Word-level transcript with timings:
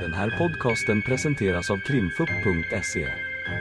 Den 0.00 0.12
här 0.12 0.34
podcasten 0.38 1.02
presenteras 1.02 1.70
av 1.70 1.76
krimfupp.se. 1.76 3.08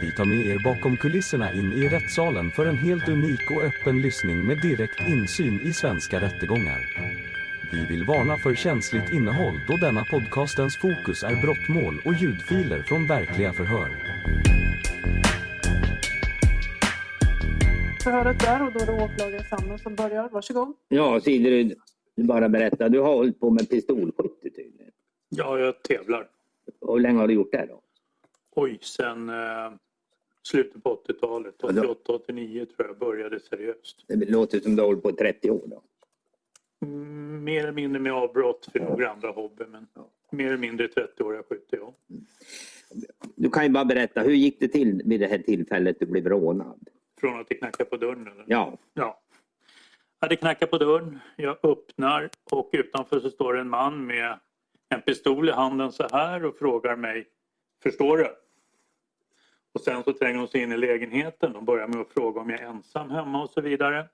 Vi 0.02 0.12
tar 0.12 0.26
med 0.26 0.46
er 0.46 0.60
bakom 0.64 0.98
kulisserna 0.98 1.54
in 1.54 1.74
i 1.74 1.90
rättssalen 1.90 2.52
för 2.52 2.66
en 2.66 2.78
helt 2.78 3.10
unik 3.10 3.52
och 3.52 3.64
öppen 3.64 4.02
lyssning 4.02 4.48
med 4.48 4.62
direkt 4.62 5.00
insyn 5.08 5.60
i 5.64 5.74
svenska 5.74 6.22
rättegångar. 6.22 6.80
Vi 7.72 7.86
vill 7.86 8.06
varna 8.06 8.38
för 8.38 8.56
känsligt 8.56 9.14
innehåll 9.14 9.60
då 9.68 9.78
denna 9.78 10.06
podcastens 10.06 10.78
fokus 10.78 11.24
är 11.24 11.42
brottmål 11.42 12.02
och 12.06 12.14
ljudfiler 12.14 12.82
från 12.82 13.08
verkliga 13.08 13.54
förhör. 13.54 13.90
förhöret 18.06 18.40
där 18.40 18.66
och 18.66 18.72
då 18.74 18.80
är 18.80 18.86
det 18.86 19.04
åklagare 19.04 19.44
Sanna 19.44 19.78
som 19.78 19.96
börjar. 19.96 20.30
Varsågod. 20.30 20.74
Ja, 20.88 21.20
Siderud, 21.22 21.74
du 22.16 22.24
bara 22.24 22.50
berätta. 22.50 22.90
Du 22.90 23.00
har 23.00 23.14
hållit 23.14 23.40
på 23.40 23.50
med 23.50 23.70
pistolskytte 23.70 24.50
tydligen. 24.50 24.92
Ja, 25.38 25.60
jag 25.60 25.84
tävlar. 25.84 26.28
Och 26.80 26.94
hur 26.94 27.02
länge 27.02 27.20
har 27.20 27.28
du 27.28 27.34
gjort 27.34 27.52
det 27.52 27.66
då? 27.70 27.82
Oj, 28.56 28.78
sen 28.82 29.30
eh, 29.30 29.72
slutet 30.44 30.84
på 30.84 31.02
80-talet. 31.08 31.56
Ja, 31.62 31.72
då- 31.72 31.94
88-89 32.06 32.66
tror 32.66 32.88
jag 32.88 32.98
började 32.98 33.40
seriöst. 33.40 34.04
Det 34.08 34.30
låter 34.30 34.60
som 34.60 34.76
du 34.76 34.82
har 34.82 34.88
hållit 34.88 35.04
på 35.04 35.10
i 35.10 35.14
30 35.14 35.50
år 35.52 35.62
då. 35.66 35.82
Mm, 36.86 37.44
mer 37.44 37.60
eller 37.64 37.72
mindre 37.72 38.00
med 38.00 38.14
avbrott 38.14 38.70
för 38.72 38.80
några 38.80 39.10
andra 39.10 39.32
hobby, 39.32 39.64
men 39.70 39.88
Ja. 39.94 40.08
mer 40.32 40.46
eller 40.48 40.58
mindre 40.58 40.88
30-åriga 40.88 41.44
skytte, 41.50 41.78
ja. 41.82 41.94
Du 43.36 43.50
kan 43.50 43.64
ju 43.64 43.70
bara 43.70 43.86
berätta, 43.86 44.22
hur 44.22 44.34
gick 44.34 44.60
det 44.60 44.68
till 44.68 45.02
vid 45.06 45.20
det 45.20 45.28
här 45.28 45.38
tillfället 45.38 46.00
du 46.00 46.06
blev 46.06 46.28
rånad? 46.30 46.90
Från 47.20 47.40
att 47.40 47.48
det 47.50 47.56
knackar 47.56 47.86
på 47.86 47.98
dörren. 47.98 48.28
Eller? 48.28 48.44
Ja, 48.48 48.78
ja. 48.94 49.22
Ja, 50.20 50.28
det 50.28 50.36
knackar 50.36 50.68
på 50.68 50.78
dörren. 50.78 51.20
Jag 51.36 51.58
öppnar 51.66 52.30
och 52.52 52.70
utanför 52.74 53.20
så 53.20 53.30
står 53.30 53.58
en 53.58 53.70
man 53.70 54.06
med 54.06 54.40
en 54.96 55.02
pistol 55.02 55.50
i 55.50 55.52
handen 55.52 55.92
så 55.92 56.08
här 56.12 56.46
och 56.46 56.58
frågar 56.58 56.96
mig 56.96 57.28
Förstår 57.84 58.18
du? 58.18 58.36
Och 59.74 59.82
sen 59.82 60.04
så 60.04 60.14
tränger 60.14 60.40
hon 60.40 60.48
sig 60.48 60.62
in 60.62 60.72
i 60.72 60.78
lägenheten 60.78 61.56
och 61.56 61.64
börjar 61.64 61.88
med 61.88 62.02
att 62.02 62.14
fråga 62.14 62.42
om 62.42 62.50
jag 62.50 62.60
är 62.60 62.66
ensam 62.66 63.10
hemma 63.10 63.44
och 63.44 63.50
så 63.50 63.62
vidare. 63.62 64.08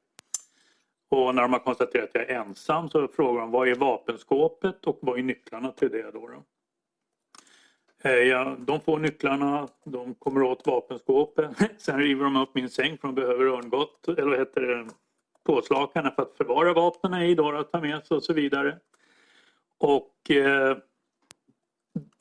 Och 1.09 1.36
när 1.36 1.42
de 1.42 1.54
har 1.54 1.59
konstaterat 1.59 2.09
att 2.09 2.16
jag 2.16 2.30
är 2.30 2.40
ensam 2.40 2.90
så 2.90 3.08
frågar 3.08 3.42
de 3.42 3.52
vad 3.52 3.68
är 3.68 3.76
vapenskåpet 3.76 4.86
och 4.86 5.00
vad 5.02 5.20
är 5.20 5.24
nycklarna 5.24 5.72
till 5.72 5.90
det 5.92 6.12
då? 6.12 6.28
då? 6.28 6.44
Eh, 8.04 8.12
ja, 8.12 8.56
de 8.59 8.82
får 8.82 9.00
nycklarna, 9.00 9.68
de 9.84 10.16
kommer 10.16 10.44
åt 10.44 10.68
vapenskåpet. 10.68 11.52
Sen 11.78 12.00
river 12.00 12.24
de 12.24 12.36
upp 12.36 12.56
min 12.56 12.70
säng 12.70 12.98
för 12.98 13.08
de 13.08 13.16
behöver 13.16 13.46
örngott, 13.46 14.08
eller 14.08 14.30
vad 14.30 14.40
heter 14.40 14.62
det, 14.62 14.88
påslakarna 15.44 16.12
för 16.12 16.22
att 16.22 16.38
förvara 16.38 16.74
vapnen 16.74 17.22
i 17.22 17.36
då, 17.36 17.52
att 17.52 17.72
ta 17.72 17.82
med 17.82 18.06
sig 18.06 18.18
och 18.18 18.24
så 18.24 18.34
vidare. 18.34 18.80
Och 19.82 20.32
eh, 20.32 20.78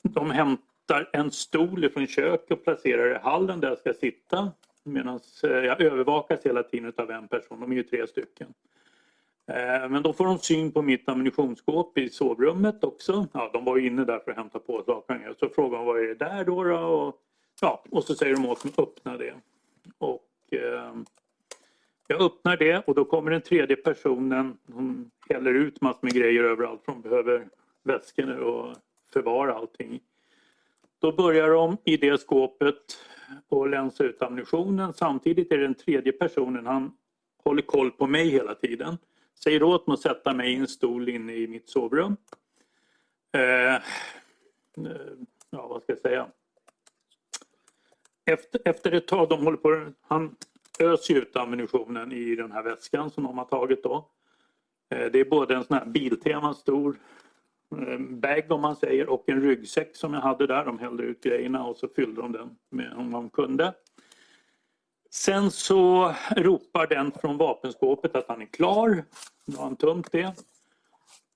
de 0.03 0.31
hämtar 0.31 1.09
en 1.13 1.31
stol 1.31 1.89
från 1.89 2.07
köket 2.07 2.51
och 2.51 2.63
placerar 2.63 3.15
i 3.15 3.19
hallen 3.19 3.59
där 3.59 3.69
jag 3.69 3.77
ska 3.77 3.93
sitta. 3.93 4.51
Medan 4.83 5.19
eh, 5.43 5.49
jag 5.49 5.81
övervakas 5.81 6.45
hela 6.45 6.63
tiden 6.63 6.93
av 6.97 7.11
en 7.11 7.27
person, 7.27 7.59
de 7.59 7.71
är 7.71 7.75
ju 7.75 7.83
tre 7.83 8.07
stycken. 8.07 8.53
Eh, 9.47 9.89
Men 9.89 10.03
då 10.03 10.13
får 10.13 10.25
de 10.25 10.37
syn 10.37 10.71
på 10.71 10.81
mitt 10.81 11.09
ammunitionsskåp 11.09 11.97
i 11.97 12.09
sovrummet 12.09 12.83
också. 12.83 13.27
Ja, 13.33 13.49
de 13.53 13.65
var 13.65 13.77
ju 13.77 13.87
inne 13.87 14.05
där 14.05 14.19
för 14.19 14.31
att 14.31 14.37
hämta 14.37 14.59
påslakan. 14.59 15.21
Så 15.39 15.49
frågar 15.49 15.77
de 15.77 15.85
vad 15.85 15.99
är 15.99 16.07
det 16.07 16.25
där 16.25 16.45
då? 16.45 16.63
då? 16.63 16.77
Och, 16.77 17.15
ja, 17.61 17.83
och 17.91 18.03
så 18.03 18.15
säger 18.15 18.35
de 18.35 18.45
åt 18.45 18.63
mig 18.63 18.73
att 18.77 18.79
öppna 18.79 19.17
det. 19.17 19.33
Och, 19.97 20.53
eh, 20.53 20.95
jag 22.11 22.21
öppnar 22.21 22.57
det 22.57 22.77
och 22.87 22.95
då 22.95 23.05
kommer 23.05 23.31
den 23.31 23.41
tredje 23.41 23.75
personen. 23.75 24.57
Hon 24.73 25.11
häller 25.29 25.53
ut 25.53 25.81
massor 25.81 25.99
med 26.01 26.13
grejer 26.13 26.43
överallt 26.43 26.81
för 26.85 26.91
hon 26.91 27.01
behöver 27.01 27.47
väskor 27.83 28.39
och 28.39 28.75
förvara 29.13 29.53
allting. 29.53 29.99
Då 30.99 31.11
börjar 31.11 31.49
de 31.49 31.77
i 31.83 31.97
det 31.97 32.21
skåpet 32.21 32.97
och 33.47 33.69
länsa 33.69 34.03
ut 34.03 34.21
ammunitionen. 34.21 34.93
Samtidigt 34.93 35.51
är 35.51 35.57
det 35.57 35.63
den 35.63 35.75
tredje 35.75 36.11
personen, 36.11 36.65
han 36.65 36.91
håller 37.43 37.61
koll 37.61 37.91
på 37.91 38.07
mig 38.07 38.29
hela 38.29 38.55
tiden. 38.55 38.97
Säger 39.43 39.63
åt 39.63 39.87
mig 39.87 39.93
att 39.93 40.01
sätta 40.01 40.33
mig 40.33 40.53
i 40.53 40.55
en 40.55 40.67
stol 40.67 41.09
inne 41.09 41.33
i 41.33 41.47
mitt 41.47 41.69
sovrum. 41.69 42.17
Eh, 43.33 43.75
eh 43.75 43.81
ja, 45.49 45.67
vad 45.67 45.83
ska 45.83 45.91
jag 45.91 46.01
säga? 46.01 46.27
Efter, 48.25 48.61
efter 48.65 48.91
ett 48.91 49.07
tag, 49.07 49.29
de 49.29 49.43
håller 49.45 49.57
på, 49.57 49.91
han 50.01 50.35
öser 50.81 51.15
ut 51.15 51.35
ammunitionen 51.35 52.11
i 52.11 52.35
den 52.35 52.51
här 52.51 52.63
väskan 52.63 53.09
som 53.09 53.23
de 53.23 53.37
har 53.37 53.45
tagit 53.45 53.83
då. 53.83 54.09
Eh, 54.89 55.11
det 55.11 55.19
är 55.19 55.25
både 55.25 55.55
en 55.55 55.63
sån 55.63 55.77
här 55.77 55.85
Biltema 55.85 56.53
stor 56.53 56.99
eh, 57.77 57.99
bag 57.99 58.51
om 58.51 58.61
man 58.61 58.75
säger 58.75 59.09
och 59.09 59.29
en 59.29 59.41
ryggsäck 59.41 59.95
som 59.95 60.13
jag 60.13 60.21
hade 60.21 60.47
där. 60.47 60.65
De 60.65 60.79
hällde 60.79 61.03
ut 61.03 61.23
grejerna 61.23 61.65
och 61.65 61.77
så 61.77 61.87
fyllde 61.95 62.21
de 62.21 62.31
den 62.31 62.55
med 62.69 62.93
om 62.93 63.11
de 63.11 63.29
kunde. 63.29 63.73
Sen 65.13 65.51
så 65.51 66.13
ropar 66.35 66.87
den 66.87 67.11
från 67.11 67.37
vapenskåpet 67.37 68.15
att 68.15 68.27
han 68.27 68.41
är 68.41 68.45
klar. 68.45 69.03
Då 69.45 69.57
har 69.57 69.63
han 69.63 69.75
tömt 69.75 70.11
det. 70.11 70.33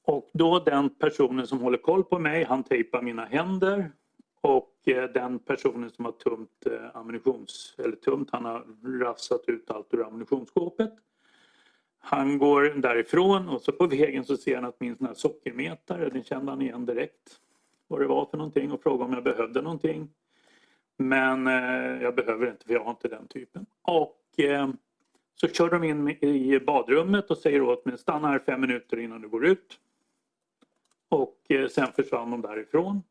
Och 0.07 0.29
då 0.33 0.59
den 0.59 0.89
personen 0.89 1.47
som 1.47 1.59
håller 1.59 1.77
koll 1.77 2.03
på 2.03 2.19
mig, 2.19 2.44
han 2.44 2.63
tejpar 2.63 3.01
mina 3.01 3.25
händer. 3.25 3.91
Och 4.41 4.75
Eh, 4.85 5.03
den 5.03 5.40
personen 5.40 5.90
som 5.90 6.06
har 6.06 6.12
tömt 6.12 6.66
eh, 6.66 6.96
ammunitions... 6.96 7.75
Eller 7.78 7.96
tömt, 7.96 8.29
han 8.31 8.46
har 8.46 8.66
rafsat 9.00 9.41
ut 9.47 9.72
allt 9.72 9.94
ur 9.94 10.07
ammunitionsskåpet. 10.07 10.94
Han 12.00 12.38
går 12.38 12.63
därifrån 12.63 13.50
och 13.50 13.62
så 13.62 13.72
på 13.72 13.88
vägen 13.88 14.25
så 14.25 14.38
ser 14.38 14.56
han 14.56 14.66
att 14.66 14.79
min 14.79 14.95
sån 14.95 15.07
här 15.07 15.13
sockermetare, 15.13 16.09
den 16.09 16.24
kände 16.24 16.51
han 16.51 16.62
igen 16.62 16.85
direkt. 16.85 17.40
Vad 17.88 18.00
det 18.00 18.07
var 18.07 18.25
för 18.25 18.38
någonting 18.38 18.72
och 18.72 18.84
frågade 18.84 19.03
om 19.03 19.13
jag 19.13 19.24
behövde 19.24 19.62
någonting. 19.62 20.09
Men 20.97 21.47
eh, 21.47 22.03
jag 22.03 22.16
behöver 22.16 22.51
inte 22.51 22.66
för 22.66 22.74
jag 22.74 22.84
har 22.84 22.90
inte 22.90 23.07
den 23.07 23.28
typen. 23.28 23.66
Och 23.81 24.40
eh, 24.40 24.69
så 25.35 25.47
kör 25.47 25.69
de 25.69 25.84
in 25.84 26.03
mig 26.03 26.18
i 26.22 26.59
badrummet 26.59 27.31
och 27.31 27.38
säger 27.38 27.62
åt 27.62 27.85
mig 27.85 27.97
stanna 27.97 28.28
här 28.28 28.40
fem 28.40 28.62
minuter 28.62 29.00
innan 29.00 29.22
du 29.22 29.28
går 29.29 29.45
ut. 29.45 29.79
Och 31.09 31.38
eh, 31.50 31.68
sen 31.68 31.88
försvann 31.95 32.31
de 32.31 32.41
därifrån. 32.41 33.03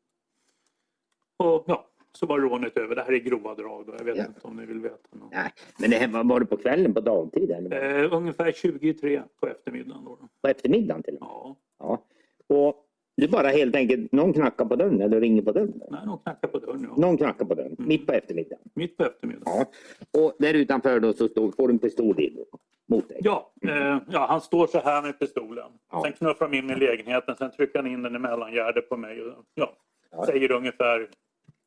Och 1.36 1.64
ja, 1.66 1.86
så 2.12 2.26
var 2.26 2.38
rånet 2.40 2.76
över. 2.76 2.94
Det 2.96 3.02
här 3.02 3.12
är 3.12 3.18
grova 3.18 3.54
drag 3.54 3.86
då. 3.86 3.94
Jag 3.98 4.04
vet 4.04 4.16
Ja. 4.16 4.24
inte 4.26 4.40
om 4.42 4.56
ni 4.56 4.66
vill 4.66 4.80
veta 4.80 4.96
något. 5.10 5.32
nej. 5.32 5.50
Men 5.78 5.90
det 5.90 5.96
här, 5.96 6.24
var- 6.24 6.40
det 6.40 6.46
på 6.46 6.56
kvällen, 6.56 6.94
på 6.94 7.00
dagtid 7.00 7.50
eller? 7.50 8.02
Eh, 8.04 8.12
ungefär 8.16 8.52
23 8.52 9.22
på 9.40 9.46
eftermiddagen. 9.48 10.04
Då. 10.04 10.18
På 10.42 10.48
eftermiddagen 10.48 11.02
till 11.02 11.14
och 11.16 11.20
med? 11.20 11.28
Ja, 11.30 11.56
Ja. 11.78 12.02
Och 12.46 12.80
du 13.16 13.28
bara 13.28 13.48
helt 13.48 13.76
enkelt, 13.76 14.12
någon 14.12 14.32
knackar 14.32 14.64
på 14.64 14.76
dörren 14.76 15.00
eller 15.00 15.20
ringer 15.20 15.42
på 15.42 15.52
dörren? 15.52 15.82
nej, 15.90 16.00
de 16.06 16.18
knackar 16.18 16.48
på 16.48 16.58
dörren. 16.58 16.86
Ja. 16.90 17.00
Någon 17.00 17.16
knackar 17.16 17.44
på 17.44 17.54
dörren, 17.54 17.76
mitt 17.78 18.06
på 18.06 18.12
eftermiddagen. 18.12 18.58
Mitt 18.74 18.96
på 18.96 19.04
eftermiddagen. 19.04 19.66
Ja. 20.12 20.20
Och 20.24 20.36
där 20.38 20.54
utanför 20.54 21.00
då 21.00 21.12
så 21.12 21.28
står, 21.28 21.50
får 21.50 21.68
du 21.68 21.72
en 21.74 21.78
pistol 21.78 22.20
in 22.20 22.44
mot 22.86 23.08
dig. 23.08 23.18
Ja, 23.22 23.52
eh, 23.68 23.98
ja, 24.10 24.26
han 24.28 24.40
står 24.40 24.66
så 24.66 24.78
här 24.78 25.02
med 25.02 25.18
pistolen. 25.18 25.70
Ja. 25.92 26.02
Sen 26.04 26.12
knuffar 26.12 26.48
de 26.48 26.56
in 26.58 26.70
i 26.70 26.74
lägenheten. 26.76 27.36
Sen 27.36 27.50
trycker 27.50 27.78
han 27.78 27.86
in 27.92 28.02
den 28.02 28.16
i 28.16 28.18
mellangärdet 28.18 28.88
på 28.88 28.96
mig. 28.96 29.22
Och, 29.22 29.44
ja, 29.54 29.72
Ja. 30.16 30.26
Säger 30.26 30.52
ungefär 30.52 31.08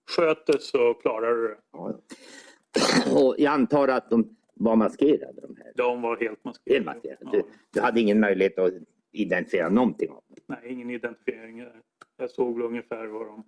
Sköter 0.09 0.57
så 0.57 0.93
klarar 0.93 1.35
du 1.35 1.47
det. 1.47 1.57
Ja. 1.71 1.93
Och 3.11 3.35
jag 3.37 3.53
antar 3.53 3.87
att 3.87 4.09
de 4.09 4.35
var 4.53 4.75
maskerade 4.75 5.41
de 5.41 5.55
här. 5.57 5.71
De 5.75 6.01
var 6.01 6.17
helt 6.17 6.43
maskerade. 6.43 6.73
Helt 6.75 6.85
maskerade. 6.85 7.19
Ja. 7.21 7.31
Du, 7.31 7.43
du 7.73 7.81
hade 7.81 7.99
ingen 8.01 8.19
möjlighet 8.19 8.59
att 8.59 8.73
identifiera 9.11 9.69
någonting 9.69 10.09
av 10.09 10.15
dem. 10.27 10.37
Nej, 10.47 10.71
ingen 10.73 10.89
identifiering. 10.89 11.65
Jag 12.17 12.31
såg 12.31 12.61
ungefär 12.61 13.07
vad, 13.07 13.27
de, 13.27 13.43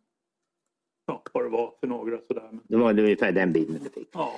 ja, 1.08 1.24
vad 1.34 1.44
det 1.46 1.50
var 1.50 1.74
för 1.80 1.88
några. 1.88 2.18
Sådär. 2.28 2.50
Men, 2.52 2.62
Det 2.64 2.78
var 2.78 3.00
ungefär 3.00 3.32
den 3.32 3.54
bilden 3.54 3.82
du 3.84 3.90
fick. 3.90 4.10
ja, 4.14 4.34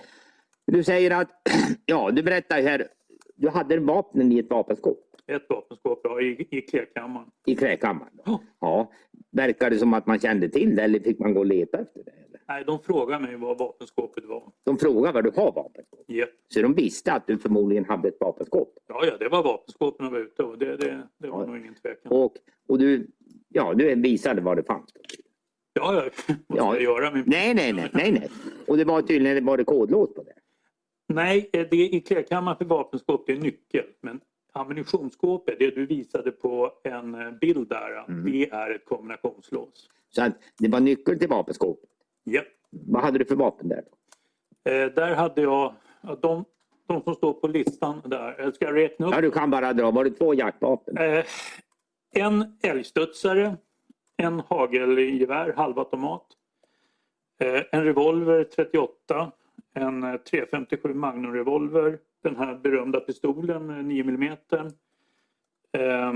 Du 0.68 0.84
säger 0.84 1.12
att, 1.22 1.30
ja 1.86 2.12
du 2.12 2.24
berättar 2.24 2.62
här, 2.62 2.88
du 3.36 3.50
hade 3.50 3.80
vapnen 3.80 4.32
i 4.32 4.40
ett 4.40 4.50
vapenskåp 4.50 5.11
ett 5.36 5.46
vapenskåp 5.50 6.00
ja, 6.04 6.22
i, 6.22 6.48
i 6.52 6.62
klädkammaren. 6.62 7.28
i 7.46 7.56
klädkammaren. 7.56 8.12
då. 8.26 8.42
Ja. 8.60 8.92
Verkar 9.32 9.70
det 9.70 9.78
som 9.78 9.94
att 9.94 10.06
man 10.06 10.20
kände 10.20 10.50
till 10.50 10.76
det 10.76 10.82
eller 10.84 11.00
fick 11.00 11.20
man 11.20 11.34
gå 11.34 11.40
och 11.40 11.46
leta 11.46 11.78
efter 11.80 12.04
det? 12.04 12.12
Eller? 12.12 12.40
Nej, 12.48 12.64
de 12.68 12.80
frågade 12.80 13.24
mig 13.24 13.36
vad 13.36 13.58
vapenskåpet 13.58 14.26
var. 14.26 14.52
De 14.64 14.78
frågade 14.78 15.14
vad 15.14 15.24
du 15.24 15.32
har 15.42 15.52
vapenskåp. 15.52 16.04
Ja, 16.08 16.26
Så 16.48 16.62
de 16.62 16.74
visste 16.74 17.14
att 17.14 17.28
du 17.28 17.38
förmodligen 17.38 17.86
hade 17.86 18.08
ett 18.08 18.18
vapenskåp. 18.20 18.74
ja, 18.88 19.06
ja 19.06 19.18
det 19.18 19.30
var 19.30 19.44
vapenskåpen 19.44 20.06
de 20.06 20.12
var 20.14 20.20
ute 20.20 20.44
och 20.44 20.58
det, 20.58 20.78
det, 20.78 21.08
det 21.18 21.28
var 21.30 21.40
Ja. 21.42 21.46
nog 21.46 21.58
ingen 21.58 21.76
tvekan. 21.76 22.12
Och, 22.12 22.34
och 22.68 22.80
du, 22.80 23.08
ja, 23.50 23.74
du 23.74 23.96
visade 23.96 24.42
vad 24.42 24.58
det 24.58 24.64
fanns. 24.64 24.94
Ja, 25.74 25.94
ja, 25.96 26.02
vad 26.48 26.58
ska 26.58 26.66
Ja. 26.66 26.74
jag 26.74 26.82
göra? 26.84 27.12
Med... 27.12 27.24
Nej, 27.28 27.54
nej, 27.54 27.74
nej, 27.74 27.90
nej, 27.94 28.12
nej. 28.12 28.30
Och 28.68 28.78
det 28.78 28.84
var 28.86 29.02
tydligen 29.02 29.46
var 29.46 29.58
det 29.58 29.64
kodlås 29.64 30.14
på 30.14 30.24
det. 30.24 30.34
Nej, 31.14 31.50
eh, 31.54 31.68
det 31.72 31.76
i 31.78 32.00
klädkammaren 32.02 32.58
för 32.58 32.66
vapenskåp 32.66 33.24
det 33.28 33.34
är 33.34 33.38
nyckel. 33.38 33.86
Men 34.02 34.20
ammunitionsskåpet, 34.52 35.60
det 35.60 35.76
du 35.76 35.86
visade 35.86 36.32
på 36.32 36.72
en 36.84 37.16
eh, 37.16 37.32
bild 37.32 37.70
där, 37.70 38.06
Mm. 38.08 38.32
det 38.32 38.50
är 38.50 38.70
ett 38.76 38.86
kombinationslås. 38.86 39.90
Så 40.10 40.24
att 40.24 40.34
det 40.58 40.68
var 40.68 40.80
nyckel 40.80 41.20
till 41.20 41.30
vapenskåpet. 41.30 41.90
Ja. 42.24 42.42
Vad 42.70 43.02
hade 43.04 43.18
du 43.20 43.26
för 43.26 43.36
vapen 43.36 43.70
där? 43.70 43.84
Eh, 44.64 44.94
där 44.94 45.16
hade 45.16 45.42
jag, 45.42 45.74
ja, 46.02 46.18
de, 46.22 46.46
de 46.88 47.02
som 47.04 47.16
står 47.16 47.34
på 47.34 47.48
listan 47.48 48.02
där, 48.06 48.36
jag 48.40 48.56
ska 48.56 48.74
räkna 48.74 49.08
upp. 49.08 49.14
Ja, 49.16 49.22
du 49.22 49.32
kan 49.32 49.50
bara 49.52 49.74
dra. 49.74 49.92
Var 49.92 50.04
det 50.04 50.12
två 50.12 50.34
jaktvapen? 50.34 50.98
Eh, 50.98 51.26
en 52.14 52.58
älgstudsare, 52.64 53.58
en 54.18 54.40
hagelgevär, 54.40 55.54
halvautomat. 55.54 56.26
Eh, 57.40 57.62
en 57.72 57.84
revolver 57.84 58.44
38. 58.44 59.32
En 59.74 60.04
eh, 60.04 60.16
357 60.18 60.94
Magnum 60.94 61.34
revolver. 61.34 62.00
Den 62.22 62.36
här 62.36 62.56
berömda 62.56 63.00
pistolen 63.00 63.70
eh, 63.70 63.84
9 63.84 64.04
mm. 64.04 64.38
Eh, 65.74 66.14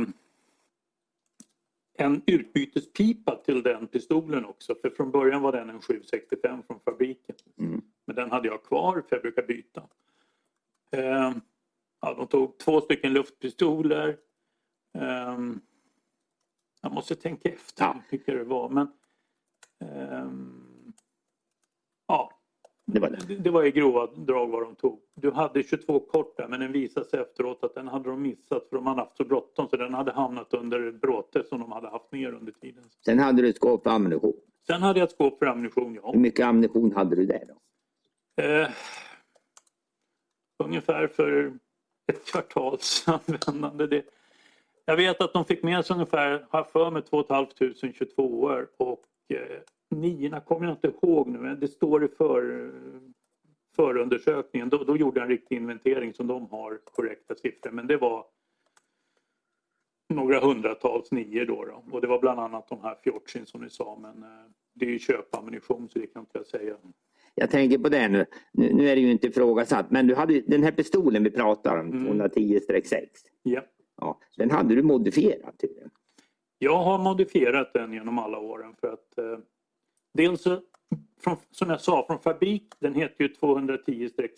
en 1.98 2.22
utbytespipa 2.26 3.36
till 3.36 3.64
den 3.64 3.88
pistolen 3.88 4.46
också. 4.46 4.76
För 4.82 4.90
från 4.90 5.12
början 5.12 5.42
var 5.42 5.52
den 5.52 5.70
en 5.70 5.82
765 5.82 6.64
från 6.68 6.80
fabriken. 6.80 7.36
Mm. 7.60 7.82
Men 8.06 8.16
den 8.16 8.32
hade 8.32 8.48
jag 8.48 8.64
kvar 8.64 8.94
för 9.10 9.16
jag 9.16 9.22
brukar 9.22 9.44
byta. 9.44 9.84
Eh, 10.92 11.34
ja, 12.02 12.14
de 12.14 12.28
tog 12.28 12.58
två 12.58 12.82
stycken 12.82 13.14
luftpistoler. 13.14 14.18
Ehm, 14.98 15.62
jag 16.82 16.92
måste 16.92 17.16
tänka 17.16 17.50
efter 17.50 17.84
Ja. 17.84 18.02
vilka 18.10 18.34
det 18.34 18.44
var. 18.44 18.70
Men, 18.70 18.88
ehm, 19.80 20.65
Det 22.86 23.00
var 23.00 23.10
det. 23.10 23.36
det, 23.36 23.50
var 23.50 23.64
i 23.64 23.72
grova 23.72 24.08
drag 24.08 24.48
vad 24.48 24.62
de 24.62 24.76
tog. 24.76 25.00
Du 25.16 25.32
hade 25.32 25.64
22 25.64 26.00
kort 26.00 26.38
där 26.38 26.48
men 26.48 26.60
den 26.60 26.72
visade 26.72 27.06
sig 27.06 27.20
efteråt 27.20 27.64
att 27.64 27.76
den 27.76 27.88
hade 27.88 28.10
de 28.10 28.22
missat 28.22 28.70
för 28.70 28.76
de 28.76 28.88
hade 28.88 29.02
haft 29.02 29.18
så 29.18 29.24
bråttom 29.24 29.68
så 29.70 29.78
den 29.78 29.94
hade 29.94 30.12
hamnat 30.12 30.54
under 30.54 30.92
bråte 30.92 31.44
som 31.44 31.60
de 31.60 31.72
hade 31.72 31.90
haft 31.90 32.12
ner 32.12 32.34
under 32.34 32.52
tiden. 32.52 32.84
Sen 33.06 33.20
hade 33.20 33.42
du 33.42 33.50
ett 33.50 33.56
skåp 33.56 33.84
för 33.84 33.90
ammunition. 33.90 34.34
Sen 34.68 34.82
hade 34.82 35.00
jag 35.00 35.08
ett 35.08 35.12
skåp 35.12 35.40
för 35.40 35.46
ammunition, 35.46 35.96
ja. 36.04 36.12
Hur 36.12 36.20
mycket 36.20 36.46
ammunition 36.46 36.92
hade 36.92 37.16
du 37.16 37.26
där 37.26 37.44
då? 37.48 37.56
Eh, 38.44 38.68
ungefär 40.64 41.08
för 41.08 41.54
ett 42.08 42.26
kvartals 42.26 43.06
användande. 43.08 43.88
Det, 43.88 44.06
jag 44.86 44.96
vet 44.96 45.22
att 45.22 45.34
de 45.34 45.46
fick 45.46 45.64
med 45.64 45.86
sig 45.86 45.94
ungefär, 45.94 46.46
har 46.50 46.64
för 46.64 46.92
mig, 46.92 47.02
2 47.02 47.24
500 47.24 47.52
22 47.94 48.42
år 48.42 48.68
och 48.78 49.06
eh, 49.30 49.60
niorna 49.96 50.40
kommer 50.40 50.66
jag 50.66 50.74
inte 50.74 50.88
ihåg 50.88 51.28
nu 51.28 51.40
men 51.40 51.60
det 51.60 51.68
står 51.68 52.06
i 52.06 52.08
för, 52.08 52.72
förundersökningen. 53.76 54.70
Då, 54.70 54.78
då 54.78 54.98
gjorde 54.98 55.20
jag 55.20 55.24
en 55.24 55.30
riktig 55.32 55.56
inventering 55.56 56.14
som 56.14 56.28
de 56.28 56.48
har 56.50 56.80
korrekta 56.84 57.36
siffror 57.36 57.72
men 57.72 57.88
det 57.88 57.98
var 57.98 58.26
några 60.14 60.40
hundratals 60.40 61.12
nior 61.12 61.46
då, 61.46 61.66
då. 61.66 61.84
och 61.92 62.02
det 62.02 62.08
var 62.08 62.20
bland 62.20 62.40
annat 62.40 62.68
de 62.68 62.82
här 62.82 62.96
Fjortsin 63.04 63.46
som 63.46 63.62
ni 63.62 63.70
sa 63.70 63.98
men 64.02 64.24
eh, 64.24 64.46
det 64.74 64.86
är 64.86 64.90
ju 64.90 65.00
köpammunition 65.00 65.90
så 65.90 66.00
det 66.00 66.08
kan 66.08 66.20
inte 66.20 66.38
jag 66.38 66.48
säga. 66.48 66.76
Jag 67.36 67.52
tänker 67.52 67.78
på 67.78 67.90
det 67.90 68.08
nu. 68.08 68.26
Nu, 68.52 68.90
är 68.90 68.96
det 68.96 69.02
ju 69.02 69.12
inte 69.12 69.28
ifrågasatt, 69.28 69.92
men 69.92 70.08
du 70.08 70.16
hade 70.16 70.42
den 70.42 70.64
här 70.64 70.72
pistolen 70.72 71.24
vi 71.24 71.32
pratar 71.32 71.78
om, 71.80 71.88
Mm. 71.92 72.22
210-6. 72.22 73.08
Ja. 73.44 73.62
Ja, 73.98 74.20
den 74.38 74.52
hade 74.52 74.76
du 74.76 74.84
modifierat 74.84 75.60
tydligen. 75.60 75.90
Jag 76.60 76.78
har 76.84 76.98
modifierat 76.98 77.74
den 77.74 77.94
genom 77.94 78.20
alla 78.20 78.40
åren 78.40 78.76
för 78.82 78.88
att 78.88 79.18
eh, 79.18 79.38
dels 80.16 80.44
från, 81.24 81.38
som 81.52 81.70
jag 81.70 81.82
sa 81.82 82.06
från 82.08 82.20
fabrik, 82.20 82.74
den 82.80 82.96
heter 82.96 83.24
ju 83.24 83.28
210-6. 83.28 84.30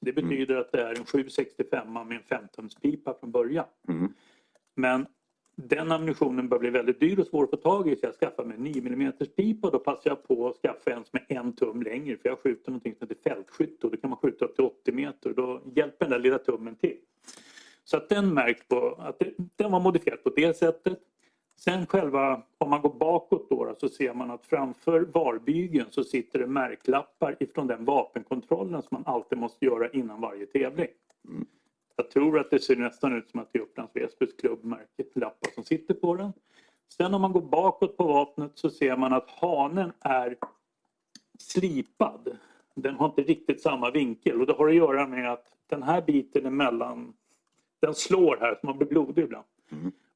Det 0.00 0.12
betyder 0.12 0.56
att 0.56 0.72
det 0.72 0.82
är 0.82 0.98
en 0.98 1.04
765 1.06 1.92
med 1.92 2.02
en 2.02 2.38
15-pipa 2.38 3.14
från 3.20 3.30
början. 3.30 3.66
Mm. 3.88 4.12
Men 4.74 5.06
den 5.56 5.92
ammunitionen 5.92 6.48
börjar 6.48 6.60
bli 6.60 6.70
väldigt 6.70 7.00
dyr 7.00 7.18
och 7.20 7.26
svår 7.26 7.44
att 7.44 7.50
få 7.50 7.56
tag 7.56 7.88
i 7.88 7.96
så 7.96 8.06
jag 8.06 8.14
skaffade 8.14 8.48
mig 8.48 8.56
en 8.56 8.62
9 8.62 8.92
mm 8.92 9.12
pipa 9.36 9.66
och 9.66 9.72
då 9.72 9.78
passade 9.78 10.08
jag 10.08 10.28
på 10.28 10.48
att 10.48 10.56
skaffa 10.56 10.90
en 10.90 11.04
som 11.04 11.18
är 11.28 11.36
en 11.36 11.52
tum 11.52 11.82
längre 11.82 12.16
för 12.16 12.28
jag 12.28 12.38
skjuter 12.38 12.70
någonting 12.70 12.94
som 12.98 13.08
heter 13.08 13.30
fältskytte 13.30 13.86
och 13.86 13.92
då 13.92 13.96
kan 13.96 14.10
man 14.10 14.18
skjuta 14.18 14.44
upp 14.44 14.54
till 14.54 14.64
80 14.64 14.92
meter 14.92 15.32
då 15.32 15.62
hjälper 15.74 16.04
den 16.04 16.10
där 16.10 16.18
lilla 16.18 16.38
tummen 16.38 16.76
till. 16.76 16.96
Så 17.84 17.96
att 17.96 18.08
den 18.08 18.34
märks 18.34 18.68
på 18.68 18.94
att 18.98 19.18
det, 19.18 19.34
den 19.56 19.72
var 19.72 19.80
modifierad 19.80 20.22
på 20.22 20.30
det 20.30 20.56
sättet. 20.56 20.98
Sen 21.64 21.86
själva, 21.86 22.42
om 22.58 22.70
man 22.70 22.82
går 22.82 22.94
bakåt 22.94 23.50
då, 23.50 23.74
så 23.80 23.88
ser 23.88 24.14
man 24.14 24.30
att 24.30 24.46
framför 24.46 25.00
varbygeln 25.00 25.86
så 25.90 26.04
sitter 26.04 26.38
det 26.38 26.46
märklappar 26.46 27.36
ifrån 27.40 27.66
den 27.66 27.84
vapenkontrollen 27.84 28.82
som 28.82 28.88
man 28.90 29.14
alltid 29.14 29.38
måste 29.38 29.64
göra 29.64 29.90
innan 29.90 30.20
varje 30.20 30.46
tävling. 30.46 30.88
Jag 31.96 32.10
tror 32.10 32.38
att 32.38 32.50
det 32.50 32.58
ser 32.58 32.76
nästan 32.76 33.16
ut 33.16 33.30
som 33.30 33.40
att 33.40 33.52
det 33.52 33.58
är 33.58 33.62
Upplands 33.62 33.96
Väsbys 33.96 34.32
klubbmärket 34.32 35.16
lappar 35.16 35.50
som 35.54 35.64
sitter 35.64 35.94
på 35.94 36.14
den. 36.14 36.32
Sen 36.88 37.14
om 37.14 37.20
man 37.20 37.32
går 37.32 37.40
bakåt 37.40 37.96
på 37.96 38.04
vapnet 38.04 38.52
så 38.54 38.70
ser 38.70 38.96
man 38.96 39.12
att 39.12 39.30
hanen 39.30 39.92
är 40.00 40.36
slipad. 41.38 42.36
Den 42.74 42.94
har 42.94 43.06
inte 43.06 43.22
riktigt 43.22 43.60
samma 43.60 43.90
vinkel 43.90 44.40
och 44.40 44.46
det 44.46 44.52
har 44.52 44.68
att 44.68 44.74
göra 44.74 45.06
med 45.06 45.32
att 45.32 45.46
den 45.66 45.82
här 45.82 46.02
biten 46.02 46.46
emellan, 46.46 47.12
den 47.80 47.94
slår 47.94 48.36
här 48.40 48.58
så 48.60 48.66
man 48.66 48.78
blir 48.78 48.88
blodig 48.88 49.24
ibland. 49.24 49.46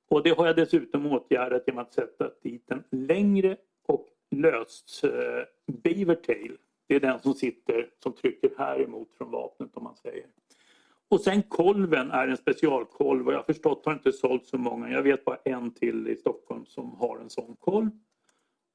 Och 0.08 0.22
det 0.22 0.30
har 0.30 0.46
jag 0.46 0.56
dessutom 0.56 1.06
åtgärdat 1.06 1.62
genom 1.66 1.82
att 1.82 1.94
sätta 1.94 2.30
dit 2.42 2.70
en 2.70 2.84
längre 2.90 3.56
och 3.86 4.08
löst 4.30 5.04
eh, 5.04 5.10
beavertail. 5.82 6.56
Det 6.88 6.94
är 6.94 7.00
den 7.00 7.20
som 7.20 7.34
sitter, 7.34 7.90
som 8.02 8.12
trycker 8.12 8.50
här 8.58 8.82
emot 8.82 9.08
från 9.18 9.30
vapnet 9.30 9.76
om 9.76 9.84
man 9.84 9.96
säger. 9.96 10.26
Och 11.08 11.20
sen 11.20 11.42
kolven 11.42 12.10
är 12.10 12.28
en 12.28 12.36
specialkolv 12.36 13.26
och 13.26 13.32
jag 13.32 13.38
har 13.38 13.44
förstått 13.44 13.86
har 13.86 13.92
inte 13.92 14.12
sålt 14.12 14.46
så 14.46 14.58
många. 14.58 14.90
Jag 14.90 15.02
vet 15.02 15.24
bara 15.24 15.38
en 15.44 15.70
till 15.70 16.08
i 16.08 16.16
Stockholm 16.16 16.66
som 16.66 16.94
har 16.94 17.18
en 17.18 17.30
sån 17.30 17.56
kolv. 17.60 17.90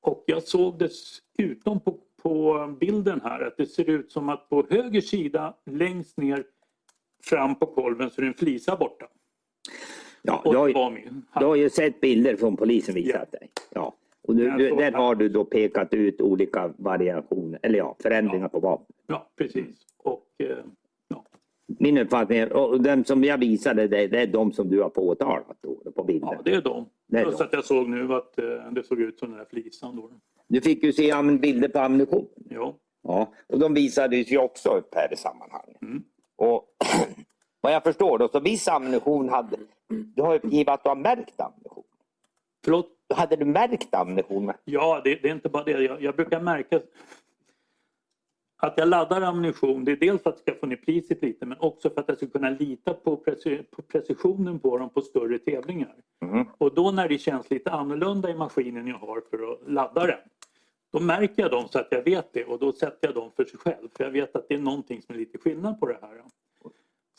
Och 0.01 0.23
jag 0.27 0.43
såg 0.43 0.79
dessutom 0.79 1.79
på, 1.79 1.99
på 2.23 2.67
bilden 2.79 3.21
här 3.23 3.41
att 3.41 3.57
det 3.57 3.65
ser 3.65 3.89
ut 3.89 4.11
som 4.11 4.29
att 4.29 4.49
på 4.49 4.65
höger 4.69 5.01
sida 5.01 5.57
längst 5.65 6.17
ner 6.17 6.43
fram 7.23 7.55
på 7.55 7.65
kolven 7.65 8.09
så 8.09 8.21
är 8.21 8.25
det 8.25 8.27
en 8.27 8.33
flisa 8.33 8.75
borta. 8.75 9.07
Ja, 10.21 10.41
du, 10.45 10.57
har, 10.57 10.65
det 10.67 10.99
ju- 10.99 11.21
du 11.39 11.45
har 11.45 11.55
ju 11.55 11.69
sett 11.69 12.01
bilder 12.01 12.35
från 12.35 12.57
polisen 12.57 12.95
visat 12.95 13.31
dig. 13.31 13.49
Ja. 13.69 13.93
Och 14.21 14.35
du, 14.35 14.51
du, 14.51 14.69
där 14.69 14.91
det. 14.91 14.97
har 14.97 15.15
du 15.15 15.29
då 15.29 15.45
pekat 15.45 15.93
ut 15.93 16.21
olika 16.21 16.73
variationer, 16.77 17.59
eller 17.63 17.77
ja, 17.77 17.95
förändringar 17.99 18.47
på 18.47 18.59
vapen. 18.59 18.95
Ja, 19.07 19.29
precis. 19.37 19.75
Och, 19.97 20.25
eh, 20.37 20.57
ja. 21.07 21.25
Min 21.79 21.97
uppfattning 21.97 22.37
är, 22.37 22.53
och 22.53 22.81
den 22.81 23.05
som 23.05 23.23
jag 23.23 23.37
visade 23.37 23.87
dig, 23.87 24.07
det 24.07 24.21
är 24.21 24.27
de 24.27 24.51
som 24.51 24.69
du 24.69 24.81
har 24.81 24.89
påtalat 24.89 25.57
då, 25.61 25.91
på 25.91 26.03
bilden. 26.03 26.29
ja, 26.31 26.41
det 26.45 26.53
är 26.53 26.61
de. 26.61 26.85
Det 27.07 27.23
Plus 27.23 27.41
att 27.41 27.53
jag 27.53 27.65
såg 27.65 27.89
nu 27.89 28.13
att 28.13 28.37
eh, 28.39 28.71
det 28.71 28.83
såg 28.83 29.01
ut 29.01 29.19
som 29.19 29.29
den 29.29 29.37
där 29.37 29.45
flisan. 29.45 29.95
Då. 29.95 30.09
Du 30.47 30.61
fick 30.61 30.83
ju 30.83 30.93
se 30.93 31.13
bilder 31.41 31.67
på 31.69 31.79
ammunition. 31.79 32.27
Ja. 32.49 32.75
Ja, 33.03 33.33
och 33.47 33.59
de 33.59 33.73
visades 33.73 34.31
ju 34.31 34.37
också 34.37 34.69
upp 34.69 34.95
här 34.95 35.13
i 35.13 35.15
sammanhanget. 35.15 35.81
Mm. 35.81 36.03
Och 36.35 36.65
vad 37.61 37.73
jag 37.73 37.83
förstår 37.83 38.17
då, 38.17 38.27
så 38.27 38.39
viss 38.39 38.67
ammunition 38.67 39.29
hade... 39.29 39.57
Du 39.87 40.21
har 40.21 40.35
uppgivit 40.35 40.69
att 40.69 40.83
du 40.83 40.89
har 40.89 40.95
märkt 40.95 41.39
ammunition. 41.39 41.83
Förlåt? 42.63 42.97
Hade 43.13 43.35
du 43.35 43.45
märkt 43.45 43.93
ammunition? 43.93 44.51
Ja, 44.63 45.01
det, 45.03 45.15
det 45.15 45.29
är 45.29 45.33
inte 45.33 45.49
bara 45.49 45.63
det. 45.63 45.71
Jag, 45.71 46.01
jag 46.01 46.15
brukar 46.15 46.41
märka 46.41 46.81
att 48.57 48.77
jag 48.77 48.87
laddar 48.87 49.21
ammunition. 49.21 49.85
Det 49.85 49.91
är 49.91 49.95
dels 49.95 50.23
för 50.23 50.29
att 50.29 50.41
jag 50.45 50.55
ska 50.55 50.59
få 50.59 50.65
ner 50.65 50.75
priset 50.75 51.21
lite 51.21 51.45
men 51.45 51.57
också 51.59 51.89
för 51.89 52.01
att 52.01 52.07
jag 52.07 52.17
ska 52.17 52.27
kunna 52.27 52.49
lita 52.49 52.93
på, 52.93 53.17
preci- 53.25 53.63
på 53.71 53.81
precisionen 53.81 54.59
på 54.59 54.77
dem 54.77 54.89
på 54.89 55.01
större 55.01 55.39
tävlingar. 55.39 55.95
Mm. 56.25 56.45
Och 56.57 56.73
då 56.73 56.91
när 56.91 57.09
det 57.09 57.17
känns 57.17 57.49
lite 57.49 57.71
annorlunda 57.71 58.29
i 58.29 58.35
maskinen 58.35 58.87
jag 58.87 58.97
har 58.97 59.21
för 59.29 59.51
att 59.51 59.71
ladda 59.71 60.05
den. 60.05 60.19
Då 60.93 60.99
märker 60.99 61.41
jag 61.41 61.51
dem 61.51 61.67
så 61.67 61.79
att 61.79 61.87
jag 61.91 62.03
vet 62.03 62.33
det 62.33 62.45
och 62.45 62.59
då 62.59 62.71
sätter 62.71 63.07
jag 63.07 63.15
dem 63.15 63.31
för 63.35 63.45
sig 63.45 63.59
själv. 63.59 63.87
För 63.97 64.03
jag 64.03 64.11
vet 64.11 64.35
att 64.35 64.47
det 64.47 64.55
är 64.55 64.59
någonting 64.59 65.01
som 65.01 65.15
är 65.15 65.19
lite 65.19 65.37
skillnad 65.37 65.79
på 65.79 65.85
det 65.85 65.97
här. 66.01 66.21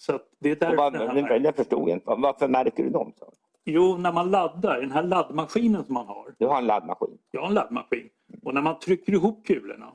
Så 0.02 0.14
att 0.14 0.28
det 0.38 0.50
är 0.50 0.56
därför 0.56 0.76
vad, 0.76 0.92
den 0.92 1.24
här 1.24 1.38
det 1.38 1.52
förstod 1.52 1.88
jag 1.88 1.96
inte. 1.96 2.04
Varför 2.06 2.48
märker 2.48 2.84
du 2.84 2.90
dem? 2.90 3.12
Så? 3.18 3.32
Jo, 3.64 3.96
när 3.96 4.12
man 4.12 4.30
laddar, 4.30 4.80
den 4.80 4.90
här 4.90 5.02
laddmaskinen 5.02 5.84
som 5.84 5.94
man 5.94 6.06
har. 6.06 6.34
Du 6.38 6.46
har 6.46 6.58
en 6.58 6.66
laddmaskin. 6.66 7.18
Jag 7.30 7.40
har 7.40 7.48
en 7.48 7.54
laddmaskin. 7.54 8.08
Och 8.42 8.54
när 8.54 8.62
man 8.62 8.78
trycker 8.78 9.12
ihop 9.12 9.46
kulorna 9.46 9.92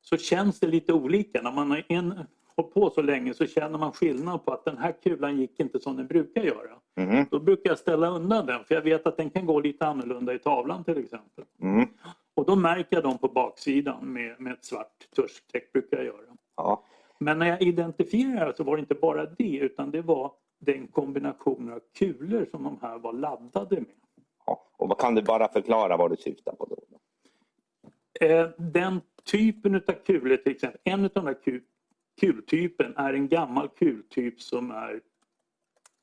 så 0.00 0.16
känns 0.16 0.60
det 0.60 0.66
lite 0.66 0.92
olika. 0.92 1.42
När 1.42 1.52
man 1.52 1.70
har 1.70 1.84
en, 1.88 2.14
hållit 2.56 2.74
på 2.74 2.90
så 2.90 3.02
länge 3.02 3.34
så 3.34 3.46
känner 3.46 3.78
man 3.78 3.92
skillnad 3.92 4.44
på 4.44 4.52
att 4.52 4.64
den 4.64 4.78
här 4.78 4.94
kulan 5.02 5.40
gick 5.40 5.60
inte 5.60 5.80
som 5.80 5.96
den 5.96 6.06
brukar 6.06 6.42
göra. 6.42 6.76
Mhm. 6.96 7.26
Då 7.30 7.40
brukar 7.40 7.70
jag 7.70 7.78
ställa 7.78 8.08
undan 8.08 8.46
den 8.46 8.64
för 8.64 8.74
jag 8.74 8.82
vet 8.82 9.06
att 9.06 9.16
den 9.16 9.30
kan 9.30 9.46
gå 9.46 9.60
lite 9.60 9.86
annorlunda 9.86 10.34
i 10.34 10.38
tavlan 10.38 10.84
till 10.84 10.98
exempel. 10.98 11.44
Mm. 11.62 11.88
Och 12.34 12.46
då 12.46 12.56
märker 12.56 12.96
jag 12.96 13.02
dem 13.02 13.18
på 13.18 13.28
baksidan 13.28 14.12
med, 14.12 14.40
med 14.40 14.52
ett 14.52 14.64
svart 14.64 15.14
tuschstreck 15.16 15.72
brukar 15.72 15.96
jag 15.96 16.06
göra. 16.06 16.36
Ja. 16.56 16.82
Men 17.18 17.38
när 17.38 17.46
jag 17.46 17.62
identifierade 17.62 18.56
så 18.56 18.64
var 18.64 18.76
det 18.76 18.80
inte 18.80 18.94
bara 18.94 19.26
det 19.26 19.56
utan 19.56 19.90
det 19.90 20.02
var 20.02 20.32
den 20.58 20.86
kombinationen 20.86 21.72
av 21.74 21.80
kulor 21.98 22.46
som 22.50 22.62
de 22.62 22.78
här 22.82 22.98
var 22.98 23.12
laddade 23.12 23.76
med. 23.76 23.94
ja. 24.46 24.66
Och 24.76 24.88
vad 24.88 24.98
kan 24.98 25.14
du 25.14 25.22
bara 25.22 25.48
förklara 25.48 25.96
vad 25.96 26.10
du 26.10 26.16
syftar 26.16 26.52
på 26.52 26.66
då? 26.66 26.76
Eh, 28.26 28.48
den 28.56 29.00
typen 29.24 29.74
av 29.74 29.92
kulor 29.92 30.36
till 30.36 30.52
exempel, 30.52 30.80
en 30.84 31.04
av 31.04 31.10
de 31.14 31.24
där 31.24 31.42
kul, 31.44 31.62
kultypen 32.20 32.96
är 32.96 33.12
en 33.12 33.28
gammal 33.28 33.68
kultyp 33.68 34.40
som 34.40 34.70
är, 34.70 35.00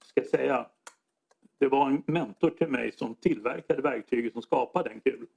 ska 0.05 0.21
jag 0.21 0.27
säga, 0.27 0.67
det 1.57 1.67
var 1.67 1.87
en 1.87 2.03
mentor 2.05 2.49
till 2.49 2.67
mig 2.67 2.91
som 2.91 3.15
tillverkade 3.15 3.81
verktyget 3.81 4.33
som 4.33 4.41
skapade 4.41 4.89
den 4.89 4.99
kulan. 4.99 5.27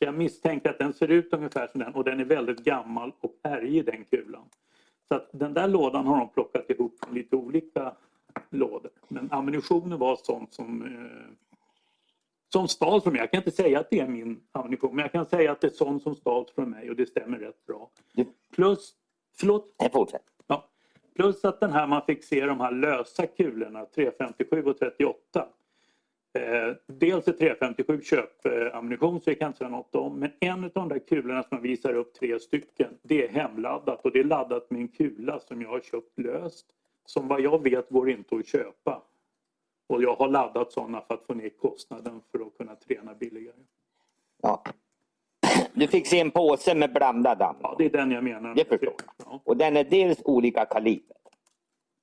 Så 0.00 0.04
jag 0.04 0.14
misstänker 0.14 0.70
att 0.70 0.78
den 0.78 0.92
ser 0.92 1.08
ut 1.08 1.32
ungefär 1.32 1.66
som 1.66 1.80
den 1.80 1.94
och 1.94 2.04
den 2.04 2.20
är 2.20 2.24
väldigt 2.24 2.64
gammal 2.64 3.12
och 3.20 3.34
ärgig 3.42 3.86
den 3.86 4.04
kulan. 4.04 4.44
Så 5.08 5.14
att 5.14 5.28
den 5.32 5.54
där 5.54 5.68
lådan 5.68 6.06
har 6.06 6.18
de 6.18 6.28
plockat 6.28 6.70
ihop 6.70 6.98
från 7.04 7.14
lite 7.14 7.36
olika 7.36 7.96
lådor. 8.50 8.90
Men 9.08 9.32
ammunitionen 9.32 9.98
var 9.98 10.16
sånt 10.16 10.52
som, 10.52 10.82
eh, 10.82 11.34
som 12.52 12.68
stals 12.68 13.04
från 13.04 13.12
mig. 13.12 13.20
Jag 13.20 13.30
kan 13.30 13.38
inte 13.38 13.50
säga 13.50 13.80
att 13.80 13.90
det 13.90 14.00
är 14.00 14.08
min 14.08 14.40
ammunition, 14.52 14.96
men 14.96 15.02
jag 15.02 15.12
kan 15.12 15.26
säga 15.26 15.52
att 15.52 15.60
det 15.60 15.66
är 15.66 15.70
sånt 15.70 16.02
som 16.02 16.14
stals 16.14 16.52
från 16.52 16.70
mig 16.70 16.90
och 16.90 16.96
det 16.96 17.06
stämmer 17.06 17.38
rätt 17.38 17.66
bra. 17.66 17.90
Plus, 18.54 18.94
förlåt, 19.38 19.74
Nej, 19.80 19.90
fortsätt. 19.92 20.24
Ja. 20.46 20.68
Plus 21.14 21.44
att 21.44 21.60
den 21.60 21.72
här 21.72 21.86
man 21.86 22.02
fick 22.06 22.24
se 22.24 22.46
de 22.46 22.60
här 22.60 22.72
lösa 22.72 23.26
kulorna 23.26 23.84
357 23.84 24.62
och 24.62 24.78
38. 24.78 25.48
Eh, 26.32 26.74
dels 26.86 27.28
är 27.28 27.32
357 27.32 28.02
köpammunition 28.02 29.20
så 29.20 29.30
det 29.30 29.34
kan 29.34 29.46
jag 29.46 29.48
inte 29.48 29.58
säga 29.58 29.70
något 29.70 29.94
om. 29.94 30.18
Men 30.18 30.30
en 30.40 30.64
av 30.64 30.70
de 30.74 30.88
där 30.88 30.98
kulorna 30.98 31.42
som 31.42 31.48
man 31.50 31.62
visar 31.62 31.94
upp 31.94 32.14
tre 32.14 32.40
stycken 32.40 32.98
det 33.02 33.24
är 33.24 33.28
hemladdat 33.28 34.04
och 34.04 34.12
det 34.12 34.20
är 34.20 34.24
laddat 34.24 34.70
med 34.70 34.80
en 34.80 34.88
kula 34.88 35.40
som 35.40 35.62
jag 35.62 35.68
har 35.68 35.80
köpt 35.80 36.18
löst. 36.18 36.66
Som 37.04 37.28
vad 37.28 37.40
jag 37.40 37.62
vet 37.62 37.88
går 37.90 38.10
inte 38.10 38.36
att 38.36 38.46
köpa. 38.46 39.02
Och 39.88 40.02
jag 40.02 40.14
har 40.14 40.28
laddat 40.28 40.72
sådana 40.72 41.00
för 41.00 41.14
att 41.14 41.26
få 41.26 41.34
ner 41.34 41.48
kostnaden 41.48 42.20
för 42.30 42.46
att 42.46 42.58
kunna 42.58 42.76
träna 42.76 43.14
billigare. 43.14 43.56
Ja. 44.42 44.62
Du 45.72 45.88
fick 45.88 46.06
se 46.06 46.20
en 46.20 46.30
påse 46.30 46.74
med 46.74 46.92
blandad 46.92 47.42
ammo. 47.42 47.58
Ja, 47.62 47.74
det 47.78 47.84
är 47.84 47.90
den 47.90 48.10
jag 48.10 48.24
menar. 48.24 48.54
Det 48.54 48.64
förstår 48.64 48.94
Ja. 49.24 49.40
Och 49.44 49.56
den 49.56 49.76
är 49.76 49.84
dels 49.84 50.22
olika 50.24 50.64
kaliber. 50.64 51.16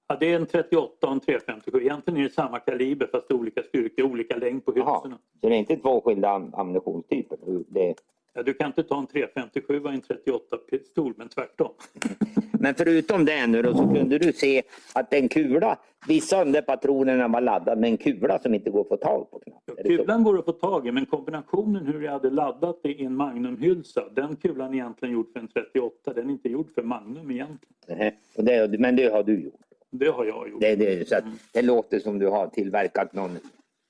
Ja, 0.08 0.18
det 0.20 0.32
är 0.34 0.36
en 0.36 0.46
38 0.46 1.08
och 1.08 1.14
en 1.14 1.20
357. 1.20 1.82
Egentligen 1.82 2.20
är 2.20 2.24
det 2.24 2.34
samma 2.34 2.60
kaliber 2.60 3.08
fast 3.12 3.32
olika 3.32 3.64
styrka, 3.64 4.04
olika 4.06 4.36
längd 4.36 4.66
på 4.66 4.72
hylsorna. 4.74 5.18
Så 5.42 5.48
det 5.48 5.56
är 5.56 5.60
inte 5.60 5.78
två 5.78 6.02
skilda 6.02 6.30
am- 6.30 6.54
ammunitionstyper. 6.54 7.38
Det... 7.68 7.96
Ja, 8.34 8.44
du 8.44 8.54
kan 8.54 8.68
inte 8.68 8.84
ta 8.84 9.00
en 9.00 9.08
357 9.08 9.80
och 9.84 9.92
en 9.94 10.02
38 10.02 10.58
pistol, 10.58 11.14
men 11.18 11.30
tvärtom. 11.30 11.72
Men 12.60 12.76
förutom 12.76 13.26
det 13.26 13.48
nu 13.48 13.62
då, 13.62 13.74
så 13.74 13.94
kunde 13.94 14.18
du 14.18 14.34
se 14.34 14.64
att 14.96 15.14
en 15.14 15.30
kula, 15.30 15.78
vissa 16.08 16.42
av 16.42 16.52
de 16.52 16.62
patronerna 16.62 17.28
var 17.28 17.42
laddade 17.42 17.82
med 17.82 17.90
en 17.90 17.98
kula 17.98 18.40
som 18.40 18.54
inte 18.54 18.70
går 18.70 18.82
att 18.82 18.88
få 18.88 18.98
tag 18.98 19.32
på. 19.32 19.42
Ja, 19.66 19.74
kulan 19.84 20.24
går 20.24 20.40
att 20.40 20.46
få 20.46 20.52
tag 20.52 20.88
i, 20.88 20.92
men 20.92 21.06
kombinationen 21.06 21.86
hur 21.88 22.02
jag 22.02 22.12
hade 22.12 22.30
laddat 22.30 22.80
det 22.84 22.90
i 22.90 23.04
en 23.06 23.16
Magnumhylsa, 23.16 24.10
den 24.16 24.36
kulan 24.36 24.70
är 24.70 24.74
egentligen 24.74 25.14
gjord 25.14 25.28
för 25.34 25.40
en 25.40 25.48
38. 25.48 26.14
Den 26.14 26.28
är 26.30 26.32
inte 26.32 26.50
gjord 26.50 26.70
för 26.76 26.84
Magnum 26.84 27.32
egentligen. 27.32 27.76
Nej, 27.88 28.20
och 28.38 28.44
det, 28.44 28.80
men 28.80 28.96
det 28.96 29.14
har 29.14 29.24
du 29.24 29.44
gjort. 29.44 29.54
Det 29.91 30.08
har 30.08 30.25
jag 30.25 30.50
gjort. 30.50 30.62
Det, 30.62 30.75
det, 30.75 31.08
så 31.10 31.15
att 31.17 31.24
det 31.53 31.62
låter 31.62 32.00
som 32.00 32.20
du 32.20 32.27
har 32.27 32.48
tillverkat 32.48 33.13
någon 33.13 33.38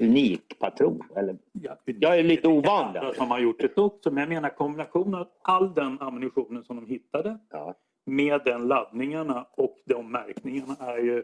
unik 0.02 0.60
patron. 0.60 1.02
Eller? 1.16 1.38
Ja, 1.52 1.78
Jag 1.86 2.20
är 2.20 2.24
lite 2.24 2.48
ovan 2.48 2.94
där. 2.94 3.14
som 3.14 3.32
har 3.32 3.40
gjort 3.40 3.60
det 3.60 3.78
också, 3.78 4.12
men 4.12 4.22
jag 4.22 4.30
menar 4.30 4.50
kombinationen 4.50 5.14
av 5.16 5.28
all 5.42 5.74
den 5.74 5.98
ammunitionen 6.02 6.64
som 6.64 6.76
de 6.76 6.86
hittade 6.86 7.40
Ja. 7.52 7.76
med 8.06 8.42
den 8.46 8.68
laddningarna 8.68 9.48
och 9.52 9.78
de 9.86 10.12
märkningarna 10.12 10.76
är 10.80 10.98
ju, 10.98 11.24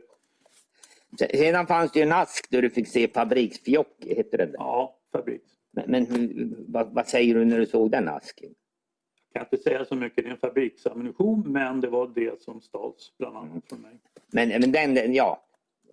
Sedan 1.20 1.68
fanns 1.68 1.92
det 1.92 2.00
ju 2.00 2.03
en 2.06 2.12
ask 2.12 2.50
där 2.51 2.62
du 2.62 2.70
fick 2.70 2.88
se 2.88 3.08
fabriksfjock, 3.08 3.96
heter 4.00 4.38
den 4.38 4.48
där. 4.51 4.58
ja, 4.58 4.98
fabriks. 5.12 5.46
Men, 5.72 5.92
men 5.92 6.56
vad, 6.68 6.94
vad 6.94 7.08
säger 7.08 7.36
du 7.36 7.46
när 7.46 7.60
du 7.60 7.65
såg 7.65 7.92
den 7.92 8.08
asken? 8.10 8.50
Jag 9.34 9.42
kan 9.42 9.48
inte 9.52 9.63
säga 9.70 9.86
så 9.86 9.96
mycket, 9.96 10.24
det 10.24 10.30
är 10.30 10.32
en 10.32 10.38
fabriksammunition 10.38 11.44
men 11.48 11.82
det 11.82 11.88
var 11.88 12.12
det 12.16 12.42
som 12.42 12.62
stals 12.62 13.13
bland 13.18 13.38
annat 13.38 13.63
från 13.70 13.82
mig. 13.82 13.92
Men, 14.32 14.50
men 14.50 14.72
den, 14.72 15.13
ja, 15.13 15.44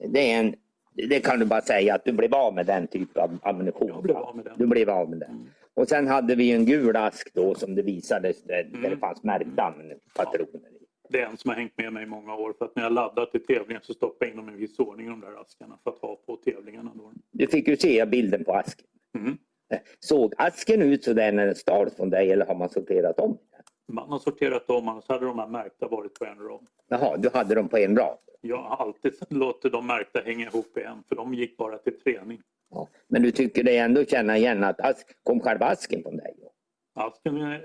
det 0.09 0.33
är 0.33 0.41
en, 0.41 0.55
det 0.93 1.21
kan 1.21 1.39
du 1.39 1.47
bara 1.47 1.61
säga 1.61 1.95
att 1.95 2.05
du 2.05 2.13
blev 2.13 2.35
av 2.35 2.55
med 2.55 2.67
den 2.67 2.87
typen 2.87 3.23
av 3.23 3.39
ammunition. 3.43 3.89
Jag 3.89 4.03
blev 4.03 4.17
av 4.17 4.37
med 4.37 4.45
den. 4.45 4.55
Du 4.59 4.67
blev 4.67 4.91
av 4.91 5.11
med 5.11 5.19
den. 5.19 5.31
Mm. 5.31 5.47
Och 5.75 5.89
sen 5.89 6.07
hade 6.07 6.35
vi 6.35 6.53
en 6.53 6.65
gul 6.65 6.97
ask 6.97 7.35
då 7.35 7.55
som 7.55 7.75
det 7.75 7.83
visades 7.83 8.43
där, 8.43 8.65
där 8.65 8.79
Mm. 8.79 8.91
det 8.91 8.97
fanns 8.97 9.23
märkta 9.23 9.75
patroner 10.17 10.69
i. 10.69 10.81
Det 11.09 11.21
är 11.21 11.27
en 11.27 11.37
som 11.37 11.49
har 11.49 11.57
hängt 11.57 11.79
med 11.79 11.93
mig 11.93 12.03
i 12.03 12.07
många 12.07 12.35
år 12.35 12.55
för 12.59 12.65
att 12.65 12.77
när 12.77 12.83
jag 12.83 12.93
laddar 12.93 13.27
till 13.27 13.47
tävlingen 13.47 13.83
så 13.83 13.95
stoppar 13.95 14.27
jag 14.27 14.31
in 14.31 14.37
dem 14.37 14.55
i 14.55 14.57
viss 14.57 14.79
ordning 14.79 15.09
de 15.09 15.21
där 15.21 15.41
askarna 15.41 15.79
för 15.85 15.91
att 15.91 15.99
ha 15.99 16.17
på 16.27 16.37
tävlingarna. 16.37 16.93
Då. 16.95 17.13
Du 17.31 17.47
fick 17.47 17.69
ju 17.69 17.77
se 17.77 18.07
bilden 18.07 18.45
på 18.45 18.53
asken. 18.53 18.87
Såg 20.01 20.35
asken 20.39 20.83
ut 20.83 21.05
sådär 21.05 21.33
när 21.33 21.47
den 21.47 21.55
stals 21.55 21.97
från 21.97 22.11
dig 22.11 22.33
eller 22.33 22.47
har 22.47 22.55
man 22.55 22.69
sorterat 22.69 23.21
om? 23.21 23.39
Man 23.89 24.11
har 24.11 24.19
sorterat 24.19 24.71
om 24.71 24.89
annars 24.89 25.09
hade 25.09 25.27
de 25.27 25.39
här 25.39 25.47
märkta 25.47 25.89
varit 25.89 26.15
på 26.19 26.25
en 26.25 26.39
rad. 26.39 26.67
Jaha, 26.89 27.17
du 27.17 27.31
hade 27.35 27.55
dem 27.55 27.69
på 27.69 27.77
en 27.79 27.97
rad. 27.97 28.19
Jag 28.41 28.57
har 28.57 28.77
alltid 28.77 29.13
låtit 29.29 29.73
de 29.73 29.87
märkta 29.87 30.21
hänga 30.21 30.47
ihop 30.47 30.79
i 30.79 30.83
en 30.83 31.03
för 31.09 31.17
de 31.17 31.35
gick 31.35 31.57
bara 31.57 31.79
till 31.79 32.01
träning. 32.01 32.41
Ja. 32.71 32.89
Men 33.09 33.23
du 33.23 33.31
tycker 33.31 33.65
det 33.65 33.77
ändå 33.79 34.05
känna 34.05 34.37
igen 34.37 34.65
att 34.65 34.81
ask, 34.81 35.07
kom 35.23 35.41
själva 35.41 35.67
asken 35.67 36.03
från 36.03 36.17
dig? 36.17 36.35
Asken, 36.95 37.61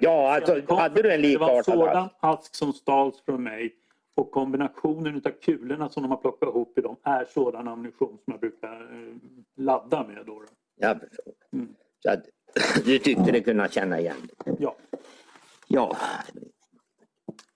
Ja, 0.00 0.34
alltså, 0.34 0.62
kom- 0.62 0.78
hade 0.78 1.02
du 1.02 1.12
en 1.12 1.22
Det 1.22 1.36
var 1.38 1.48
en 1.48 1.54
likartad 1.56 1.64
sådan 1.64 2.08
ask 2.20 2.54
som 2.54 2.72
stals 2.72 3.22
från 3.24 3.42
mig 3.42 3.74
och 4.16 4.30
kombinationen 4.30 5.16
utav 5.16 5.30
kulorna 5.30 5.88
som 5.88 6.02
de 6.02 6.10
har 6.10 6.18
plockat 6.18 6.48
ihop 6.48 6.78
i 6.78 6.80
dem 6.80 6.96
är 7.02 7.24
sådan 7.24 7.68
ammunition 7.68 8.18
som 8.24 8.32
jag 8.32 8.40
brukar 8.40 8.80
eh, 8.80 9.14
ladda 9.56 10.06
med. 10.06 10.26
Då. 10.26 10.42
Förstår. 10.80 11.34
Mm. 11.52 11.74
Så 11.98 12.10
att, 12.10 12.24
du 12.84 12.98
tyckte 12.98 13.32
det 13.32 13.40
kunna 13.40 13.68
känna 13.68 14.00
igen 14.00 14.16
det. 14.44 14.56
Ja. 14.58 14.76
Ja. 15.68 15.96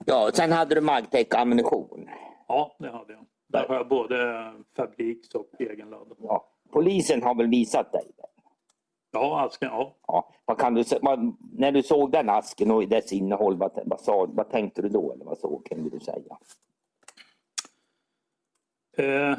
Ja, 0.06 0.30
sen 0.35 0.52
hade 0.52 0.75
du 0.75 0.80
Magtech 0.80 1.26
ammunition. 1.30 2.08
ja, 2.49 2.76
det 2.78 2.90
hade 2.90 3.12
jag. 3.12 3.26
Där 3.49 3.68
har 3.68 3.75
jag 3.75 3.88
både 3.88 4.52
fabriks 4.76 5.35
och 5.35 5.50
egenladdad. 5.58 6.16
Ja. 6.20 6.49
Polisen 6.73 7.23
har 7.23 7.35
väl 7.35 7.46
visat 7.46 7.92
dig 7.92 8.12
det? 8.16 8.23
Ja, 9.11 9.46
asken, 9.46 9.68
ja. 9.73 9.96
Ja. 10.06 10.32
Vad 10.44 10.58
kan 10.58 10.75
du, 10.75 10.85
vad, 11.02 11.37
när 11.52 11.73
du 11.73 11.82
såg 11.82 12.12
den 12.12 12.28
asken 12.28 12.70
och 12.70 12.88
dess 12.88 13.12
innehåll, 13.12 13.56
vad, 13.56 13.80
vad, 13.87 14.00
sa, 14.00 14.26
vad 14.30 14.50
tänkte 14.50 14.82
du 14.82 14.88
då? 14.88 15.12
Eller 15.12 15.25
vad 15.25 15.38
så 15.38 15.62
kunde 15.64 15.90
du 15.90 16.00
säga? 16.00 16.38
Eh, 18.96 19.38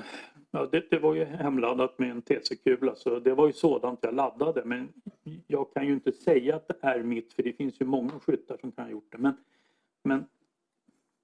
ja 0.52 0.68
det, 0.72 0.90
det 0.92 1.00
var 1.00 1.16
ju 1.16 1.26
hemladdat 1.26 2.00
med 2.00 2.12
en 2.12 2.22
TC-kula 2.22 2.96
så 2.96 3.20
det 3.20 3.34
var 3.34 3.48
ju 3.48 3.54
sådant 3.54 4.00
jag 4.02 4.14
laddade. 4.14 4.62
Men 4.66 4.94
jag 5.48 5.74
kan 5.74 5.88
ju 5.88 5.94
inte 5.94 6.12
säga 6.12 6.56
att 6.56 6.68
det 6.68 6.78
är 6.82 7.04
mitt 7.04 7.34
för 7.34 7.44
det 7.44 7.54
finns 7.54 7.82
ju 7.82 7.86
många 7.86 8.20
skyttar 8.20 8.58
som 8.58 8.72
kan 8.72 8.86
ha 8.86 8.92
gjort 8.92 9.12
det. 9.12 9.18
Men, 9.18 9.34
men 10.04 10.26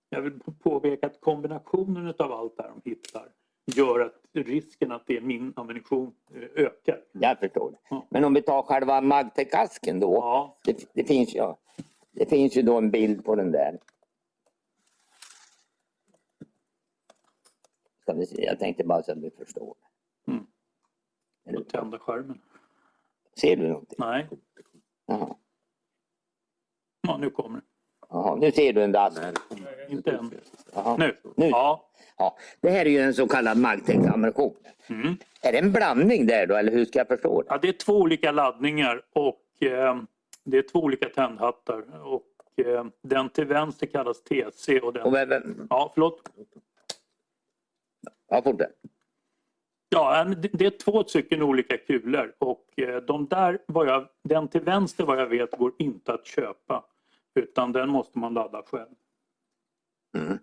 jag 0.09 0.21
vill 0.21 0.39
påpeka 0.63 1.07
att 1.07 1.21
kombinationen 1.21 2.13
av 2.19 2.31
allt 2.31 2.57
det 2.57 2.63
här 2.63 2.71
de 2.83 2.89
hittar 2.89 3.27
gör 3.65 3.99
att 3.99 4.15
risken 4.33 4.91
att 4.91 5.07
det 5.07 5.17
är 5.17 5.21
min 5.21 5.53
ammunition 5.55 6.11
eh, 6.35 6.63
ökar. 6.65 7.01
Jag 7.11 7.39
förstår. 7.39 7.75
Ja. 7.89 8.05
Men 8.09 8.23
om 8.23 8.33
vi 8.33 8.41
tar 8.41 8.61
själva 8.61 9.01
Magtech-asken 9.01 9.99
då. 9.99 10.13
Ja, 10.13 10.57
Det, 10.65 10.89
det, 10.93 11.03
finns, 11.03 11.35
ja, 11.35 11.57
det 12.11 12.29
finns 12.29 12.57
ju 12.57 12.61
då 12.61 12.77
en 12.77 12.91
bild 12.91 13.25
på 13.25 13.35
den 13.35 13.51
där. 13.51 13.79
Ska 18.03 18.13
vi 18.13 18.25
se, 18.25 18.43
jag 18.43 18.59
tänkte 18.59 18.83
bara 18.83 19.03
så 19.03 19.11
att 19.11 19.17
vi 19.17 19.29
förstår. 19.29 19.75
Mm. 20.27 20.45
Det- 21.45 21.69
tända 21.69 21.99
skärmen. 21.99 22.41
Ser 23.41 23.55
du 23.55 23.67
någonting? 23.67 23.95
Nej, 23.99 24.27
Jaha. 25.05 25.35
ja, 27.07 27.17
nu 27.17 27.29
kommer 27.29 27.57
det. 27.59 27.65
Jaha, 28.09 28.35
nu 28.35 28.51
ser 28.51 28.73
du 28.73 28.83
en 28.83 28.95
ask. 28.95 29.21
Inte 29.89 30.11
än. 30.11 30.31
Nu. 30.97 31.17
Nu. 31.35 31.45
Ja. 31.49 31.89
Ja. 32.17 32.37
Det 32.61 32.69
här 32.69 32.85
är 32.85 32.89
ju 32.89 32.99
en 32.99 33.13
så 33.13 33.27
kallad 33.27 33.57
Magtech-ammunition. 33.57 34.53
Mm. 34.87 35.15
Är 35.41 35.51
det 35.51 35.57
en 35.59 35.71
blandning 35.71 36.25
där 36.27 36.47
då, 36.47 36.55
eller 36.55 36.71
hur 36.71 36.85
ska 36.85 36.99
jag 36.99 37.07
förstå 37.07 37.41
det? 37.41 37.47
Ja, 37.49 37.57
det 37.61 37.67
är 37.67 37.73
två 37.73 37.93
olika 37.93 38.31
laddningar 38.31 39.01
och 39.13 39.63
eh, 39.63 40.01
det 40.43 40.57
är 40.57 40.61
två 40.71 40.79
olika 40.79 41.09
tändhattar. 41.09 42.05
Och, 42.13 42.23
eh, 42.65 42.85
den 43.01 43.29
till 43.29 43.45
vänster 43.45 43.85
kallas 43.87 44.21
TC 44.23 44.79
och 44.79 44.93
den... 44.93 45.03
Och 45.03 45.13
vem, 45.13 45.29
vem, 45.29 45.67
Ja, 45.69 45.91
förlåt. 45.93 46.29
Ja, 48.33 48.41
fortsätt. 48.41 48.75
Ja, 49.89 50.23
det- 50.23 50.65
är 50.65 50.69
två 50.69 51.03
stycken 51.03 51.41
olika 51.41 51.77
kulor 51.77 52.35
och 52.37 52.79
eh, 52.79 52.95
de 53.01 53.27
där, 53.27 53.59
vad 53.65 53.87
jag, 53.87 54.07
den 54.23 54.47
till 54.47 54.61
vänster 54.61 55.03
vad 55.03 55.19
jag 55.19 55.27
vet 55.27 55.51
går 55.51 55.73
inte 55.79 56.13
att 56.13 56.25
köpa. 56.27 56.85
Utan 57.35 57.71
den 57.71 57.89
måste 57.89 58.19
man 58.19 58.33
ladda 58.33 58.63
själv. 58.65 58.95
Mm. 60.17 60.37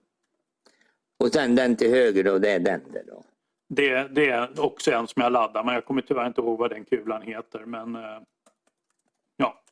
Och 1.18 1.28
sen 1.28 1.54
den 1.54 1.76
till 1.76 1.90
höger 1.90 2.24
då, 2.24 2.38
det 2.38 2.50
är 2.50 2.58
den 2.60 2.80
där 2.92 3.04
då. 3.06 3.24
Det, 3.68 4.14
det 4.14 4.28
är 4.30 4.60
också 4.60 4.92
en 4.92 5.06
som 5.06 5.22
jag 5.22 5.32
laddar 5.32 5.64
men 5.64 5.74
jag 5.74 5.84
kommer 5.84 6.02
tyvärr 6.02 6.26
inte 6.26 6.40
ihåg 6.40 6.58
vad 6.58 6.70
den 6.70 6.84
kulan 6.84 7.22
heter. 7.22 7.60
Men 7.64 7.96
eh, 7.96 8.20
ja, 9.36 9.62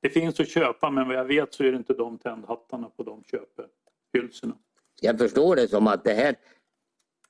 det 0.00 0.10
finns 0.10 0.40
att 0.40 0.48
köpa 0.48 0.90
men 0.90 1.08
vad 1.08 1.16
jag 1.16 1.24
vet 1.24 1.54
så 1.54 1.64
är 1.64 1.70
det 1.72 1.76
inte 1.76 1.94
de 1.94 2.18
tändhattarna 2.18 2.90
på 2.96 3.02
de 3.02 3.22
köphylsorna. 3.24 4.54
Jag 5.00 5.18
förstår 5.18 5.56
det 5.56 5.68
som 5.68 5.86
att 5.86 6.04
det 6.04 6.14
här, 6.14 6.34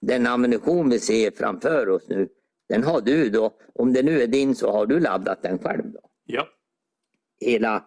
den 0.01 0.27
ammunition 0.27 0.91
vi 0.91 0.99
ser 1.01 1.31
framför 1.31 1.89
oss 1.89 2.09
nu, 2.09 2.29
den 2.69 2.85
har 2.85 3.01
du 3.01 3.31
då, 3.31 3.51
om 3.75 3.93
det 3.93 4.03
nu 4.03 4.23
är 4.23 4.27
din 4.27 4.55
så 4.55 4.71
har 4.73 4.87
du 4.87 5.01
laddat 5.01 5.43
den 5.43 5.59
själv 5.59 5.93
då? 5.93 6.01
Ja, 6.25 6.49
Hela, 7.41 7.85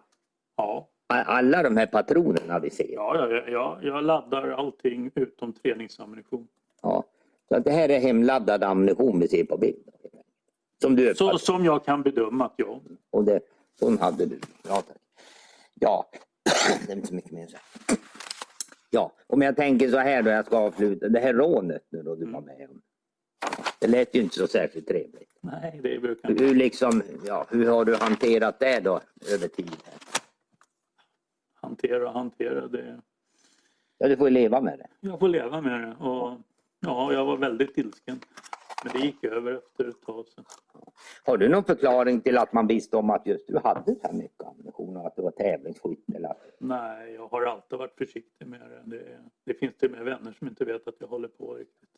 ja, 0.56 0.88
alla 1.06 1.62
de 1.62 1.76
här 1.76 1.86
patronerna 1.86 2.58
vi 2.58 2.70
ser? 2.70 2.92
ja, 2.92 3.28
ja, 3.30 3.42
ja 3.48 3.78
jag 3.82 4.04
laddar 4.04 4.48
allting 4.48 5.10
utom 5.14 5.52
träningsammunition. 5.52 6.48
Ja. 6.82 7.04
Så 7.48 7.56
att 7.56 7.64
det 7.64 7.70
här 7.70 7.88
är 7.88 8.00
hemladdad 8.00 8.62
ammunition 8.64 9.20
vi 9.20 9.28
ser 9.28 9.44
på 9.44 9.56
bild? 9.56 9.88
Som 10.82 10.96
du 10.96 11.14
Så, 11.14 11.38
som 11.38 11.64
jag 11.64 11.84
kan 11.84 12.02
bedöma 12.02 12.44
att 12.44 12.54
ja. 12.56 12.80
och 13.10 13.24
det, 13.24 13.40
sån 13.78 13.98
hade 13.98 14.26
du? 14.26 14.38
Ja, 14.68 14.74
tack. 14.74 14.96
Ja, 15.74 16.10
det 16.86 16.92
är 16.92 16.96
inte 16.96 17.08
så 17.08 17.14
mycket 17.14 17.32
mer 17.32 17.46
säga. 17.46 17.60
Ja, 18.94 19.12
om 19.26 19.42
jag 19.42 19.56
tänker 19.56 19.88
så 19.88 19.98
här 19.98 20.22
då, 20.22 20.30
jag 20.30 20.46
ska 20.46 20.58
avsluta. 20.58 21.08
Det 21.08 21.20
här 21.20 21.34
rånet 21.34 21.82
nu 21.88 22.02
då 22.02 22.14
du 22.14 22.26
var 22.26 22.40
med 22.40 22.68
om. 22.70 22.82
Det 23.78 23.86
lät 23.86 24.14
ju 24.14 24.22
inte 24.22 24.34
så 24.34 24.46
särskilt 24.46 24.88
trevligt. 24.88 25.30
Nej, 25.40 25.80
det 25.82 25.98
brukar 25.98 26.30
inte. 26.30 26.44
Hur, 26.44 26.54
liksom, 26.54 27.02
ja, 27.26 27.46
hur 27.50 27.66
har 27.68 27.84
du 27.84 27.96
hanterat 27.96 28.58
det 28.60 28.80
då 28.80 29.00
över 29.34 29.48
tid? 29.48 29.76
Hantera 31.54 32.08
och 32.08 32.14
hantera. 32.14 32.68
Det. 32.68 33.00
Ja, 33.98 34.08
du 34.08 34.16
får 34.16 34.28
ju 34.28 34.34
leva 34.34 34.60
med 34.60 34.78
det. 34.78 34.86
Jag 35.00 35.18
får 35.18 35.28
leva 35.28 35.60
med 35.60 35.80
det. 35.80 36.04
Och, 36.04 36.38
ja, 36.80 37.12
jag 37.12 37.24
var 37.24 37.36
väldigt 37.36 37.78
ilsken. 37.78 38.20
Men 38.84 38.92
det 38.92 38.98
gick 39.06 39.24
över 39.24 39.52
efter 39.52 39.88
ett 39.88 40.02
tag. 40.02 40.26
Sen. 40.28 40.44
Har 41.24 41.36
du 41.36 41.48
någon 41.48 41.64
förklaring 41.64 42.20
till 42.20 42.38
att 42.38 42.52
man 42.52 42.66
visste 42.66 42.96
om 42.96 43.10
att 43.10 43.26
just 43.26 43.46
du 43.46 43.58
hade 43.58 43.94
så 43.94 44.00
här 44.06 44.12
mycket 44.12 44.46
ammunition 44.46 44.96
och 44.96 45.06
att 45.06 45.16
du 45.16 45.22
var 45.22 45.30
tävlingsskytt? 45.30 46.14
Eller? 46.14 46.34
Nej, 46.58 47.12
jag 47.14 47.28
har 47.28 47.42
alltid 47.42 47.78
varit 47.78 47.94
försiktig 47.98 48.46
med 48.46 48.60
det. 48.60 48.82
Det, 48.84 49.18
det 49.44 49.54
finns 49.54 49.76
till 49.76 49.90
och 49.90 49.96
med 49.96 50.04
vänner 50.04 50.32
som 50.32 50.48
inte 50.48 50.64
vet 50.64 50.88
att 50.88 50.94
jag 50.98 51.06
håller 51.08 51.28
på 51.28 51.54
riktigt. 51.54 51.88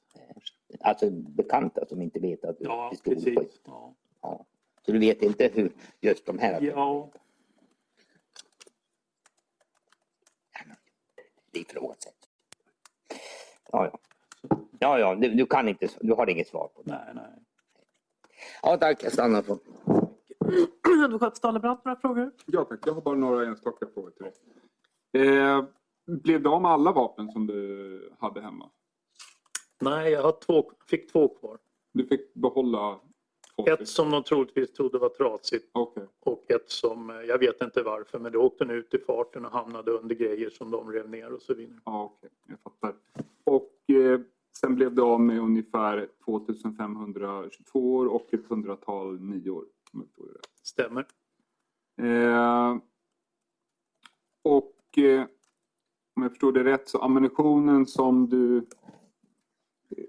Alltså 0.80 1.10
bekanta 1.10 1.86
som 1.86 2.02
inte 2.02 2.20
vet 2.20 2.44
att 2.44 2.58
du 2.58 2.64
är 2.64 2.68
Ja, 2.68 2.90
pistolskytt. 2.90 3.34
precis. 3.34 3.60
Ja. 3.64 3.94
Ja. 4.22 4.44
Så 4.86 4.92
du 4.92 4.98
vet 4.98 5.22
inte 5.22 5.50
hur 5.54 5.72
just 6.00 6.26
de 6.26 6.38
här... 6.38 6.62
ja, 6.62 7.10
Det 11.50 11.58
ifrågasätts. 11.60 12.28
Ja, 13.72 13.90
ja. 13.92 13.98
Ja, 14.78 14.98
ja, 14.98 15.14
du, 15.14 15.28
du 15.34 15.46
kan 15.46 15.68
inte, 15.68 15.88
du 16.00 16.12
har 16.12 16.30
inget 16.30 16.48
svar 16.48 16.68
på 16.74 16.82
det. 16.82 16.90
nej, 16.92 17.14
nej. 17.14 17.24
Ja, 18.62 18.76
tack. 18.76 19.04
Jag 19.04 19.12
stannar 19.12 19.42
på. 19.42 19.58
Advokat 21.04 21.36
Stalebrant, 21.36 21.84
några 21.84 22.00
frågor? 22.00 22.30
Ja 22.46 22.64
tack, 22.64 22.80
jag 22.86 22.92
har 22.92 23.00
bara 23.00 23.14
några 23.14 23.46
enstaka 23.46 23.86
frågor 23.94 24.10
till 24.10 24.24
dig. 24.24 25.28
Eh, 25.28 25.64
blev 26.06 26.42
du 26.42 26.48
av 26.50 26.62
med 26.62 26.70
alla 26.70 26.92
vapen 26.92 27.30
som 27.32 27.46
du 27.46 28.12
hade 28.18 28.40
hemma? 28.40 28.70
Nej, 29.80 30.12
jag 30.12 30.22
har 30.22 30.32
två, 30.46 30.70
fick 30.86 31.12
två 31.12 31.28
kvar. 31.28 31.58
Du 31.92 32.06
fick 32.06 32.34
behålla 32.34 33.00
två 33.56 33.66
Ett 33.66 33.88
som 33.88 34.10
de 34.10 34.22
troligtvis 34.22 34.72
trodde 34.72 34.98
var 34.98 35.08
trasigt 35.08 35.70
Okej, 35.72 36.06
och 36.20 36.50
ett 36.50 36.70
som, 36.70 37.10
eh, 37.10 37.16
jag 37.16 37.38
vet 37.38 37.62
inte 37.62 37.82
varför, 37.82 38.18
men 38.18 38.32
det 38.32 38.38
åkte 38.38 38.64
den 38.64 38.76
ut 38.76 38.94
i 38.94 38.98
farten 38.98 39.44
och 39.44 39.52
hamnade 39.52 39.90
under 39.90 40.14
grejer 40.14 40.50
som 40.50 40.70
de 40.70 40.92
rev 40.92 41.08
ner 41.10 41.32
och 41.32 41.42
så 41.42 41.54
vidare. 41.54 41.78
ja, 41.84 42.04
okej, 42.04 42.30
jag 42.46 42.58
fattar. 42.60 42.94
Och 43.44 43.94
eh, 43.96 44.20
sen 44.58 44.74
blev 44.74 44.94
du 44.94 45.02
av 45.02 45.20
med 45.20 45.40
ungefär 45.40 46.08
2522 46.24 47.94
år 47.94 48.06
och 48.06 48.34
ett 48.34 48.46
hundratal 48.46 49.20
nior. 49.20 49.64
det. 49.92 50.40
Stämmer. 50.62 51.06
Eh, 52.02 52.76
och 54.42 54.98
eh, 54.98 55.26
om 56.16 56.22
jag 56.22 56.32
förstår 56.32 56.52
det 56.52 56.64
rätt 56.64 56.88
så 56.88 56.98
ammunitionen 57.02 57.86
som 57.86 58.28
du 58.28 58.56
eh, 58.56 60.04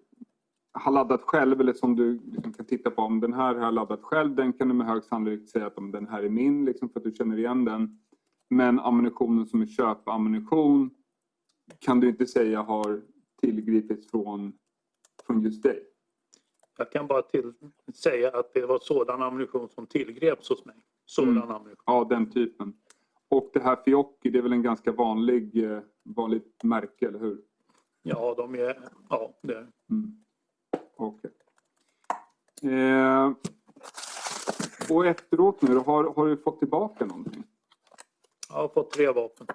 har 0.74 0.92
laddat 0.92 1.22
själv 1.22 1.62
eller 1.62 1.74
som 1.74 1.96
du 1.96 2.22
liksom 2.26 2.54
kan 2.54 2.66
titta 2.66 2.92
på 2.92 3.02
om 3.02 3.20
den 3.20 3.34
här 3.34 3.56
har 3.56 3.62
jag 3.62 3.74
laddat 3.74 4.02
själv 4.04 4.36
den 4.36 4.54
kan 4.54 4.68
du 4.68 4.74
med 4.74 4.88
hög 4.88 5.04
sannolikhet 5.04 5.50
säga 5.50 5.68
att 5.68 5.78
om 5.78 5.92
den 5.92 6.08
här 6.08 6.24
är 6.24 6.30
min 6.30 6.66
liksom 6.66 6.90
för 6.90 7.00
att 7.00 7.04
du 7.04 7.12
känner 7.12 7.38
igen 7.38 7.66
den. 7.66 8.00
Men 8.50 8.80
ammunitionen 8.80 9.46
som 9.46 9.62
är 9.62 9.66
köpammunition 9.66 10.90
kan 11.80 12.00
du 12.00 12.10
inte 12.10 12.26
säga 12.26 12.62
har 12.62 13.02
tillgripits 13.42 14.12
från, 14.12 14.54
från 15.26 15.42
just 15.42 15.64
dig. 15.64 15.84
Jag 16.78 16.92
kan 16.92 17.08
bara 17.08 17.22
till, 17.22 17.54
säga 17.94 18.38
att 18.40 18.54
det 18.54 18.66
var 18.66 18.80
sådan 18.80 19.22
ammunition 19.22 19.70
som 19.70 19.88
tillgreps 19.88 20.50
hos 20.50 20.66
mig. 20.66 20.76
Sådan 21.06 21.38
Mm. 21.38 21.52
ammunition. 21.52 21.84
Ja, 21.86 22.06
den 22.10 22.32
typen. 22.32 22.74
Och 23.30 23.50
det 23.54 23.60
här 23.60 23.76
Fiocchi, 23.86 24.30
det 24.30 24.38
är 24.38 24.42
väl 24.42 24.54
en 24.54 24.62
ganska 24.64 24.92
vanlig, 24.92 25.64
eh, 25.72 25.80
vanligt 26.04 26.64
märke, 26.64 27.08
eller 27.08 27.20
hur? 27.20 27.42
Ja, 28.02 28.34
de 28.38 28.56
är, 28.56 28.90
ja, 29.10 29.34
det 29.42 29.54
är. 29.56 29.68
Mm. 29.90 30.24
Okej. 30.98 31.32
Eh, 32.64 33.32
och 34.90 35.06
efteråt 35.06 35.62
nu 35.62 35.76
har, 35.76 36.04
har 36.04 36.28
du 36.28 36.38
fått 36.38 36.60
tillbaka 36.60 37.06
någonting? 37.06 37.44
Jag 38.50 38.56
har 38.56 38.68
fått 38.68 38.92
tre 38.92 39.08
vapen. 39.12 39.48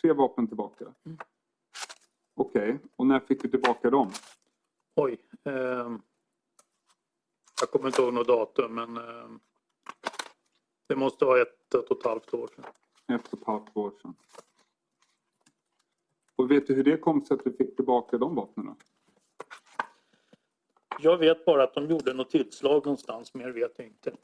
Tre 0.00 0.12
vapen 0.12 0.46
tillbaka? 0.48 0.84
Okej, 2.34 2.78
och 2.96 3.06
när 3.06 3.20
fick 3.20 3.42
du 3.42 3.48
tillbaka 3.48 3.90
dem? 3.90 4.10
Oj. 4.96 5.18
ehm, 5.44 6.02
jag 7.60 7.70
kommer 7.70 7.86
inte 7.86 8.02
ihåg 8.02 8.14
något 8.14 8.26
datum 8.26 8.74
men 8.74 8.96
ehm, 8.96 9.40
det 10.86 10.96
måste 10.96 11.24
vara 11.24 11.42
ett, 11.42 11.74
ett 11.74 11.90
och 11.90 11.98
ett 11.98 12.04
halvt 12.06 12.34
år 12.34 12.48
sedan. 12.56 12.64
Ett 13.16 13.32
och 13.32 13.38
ett 13.40 13.46
halvt 13.46 13.76
år 13.76 13.92
sedan. 14.02 14.14
Och 16.36 16.50
vet 16.50 16.66
du 16.66 16.74
hur 16.74 16.84
det 16.84 16.96
kom 16.96 17.24
sig 17.24 17.34
att 17.34 17.44
du 17.44 17.52
fick 17.52 17.76
tillbaka 17.76 18.18
de 18.18 18.34
vapnen? 18.34 18.76
Jag 21.00 21.18
vet 21.18 21.44
bara 21.44 21.64
att 21.64 21.74
de 21.74 21.86
gjorde 21.90 22.14
något 22.14 22.30
tillslag 22.30 22.86
någonstans, 22.86 23.34
mer 23.34 23.50
vet 23.50 23.72
jag 23.76 23.86
inte. 23.86 24.16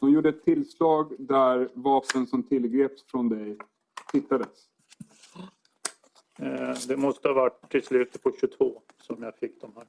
De 0.00 0.12
gjorde 0.12 0.28
ett 0.28 0.44
tillslag 0.44 1.14
där 1.18 1.70
vapen 1.74 2.26
som 2.26 2.42
tillgreps 2.42 3.02
från 3.02 3.28
dig 3.28 3.58
hittades. 4.12 4.68
Eh, 6.38 6.74
Det 6.88 6.96
måste 6.96 7.28
ha 7.28 7.34
varit 7.34 7.70
till 7.70 7.82
slutet 7.82 8.22
på 8.22 8.32
22 8.40 8.82
som 8.96 9.22
jag 9.22 9.36
fick 9.36 9.60
de 9.60 9.72
här. 9.76 9.86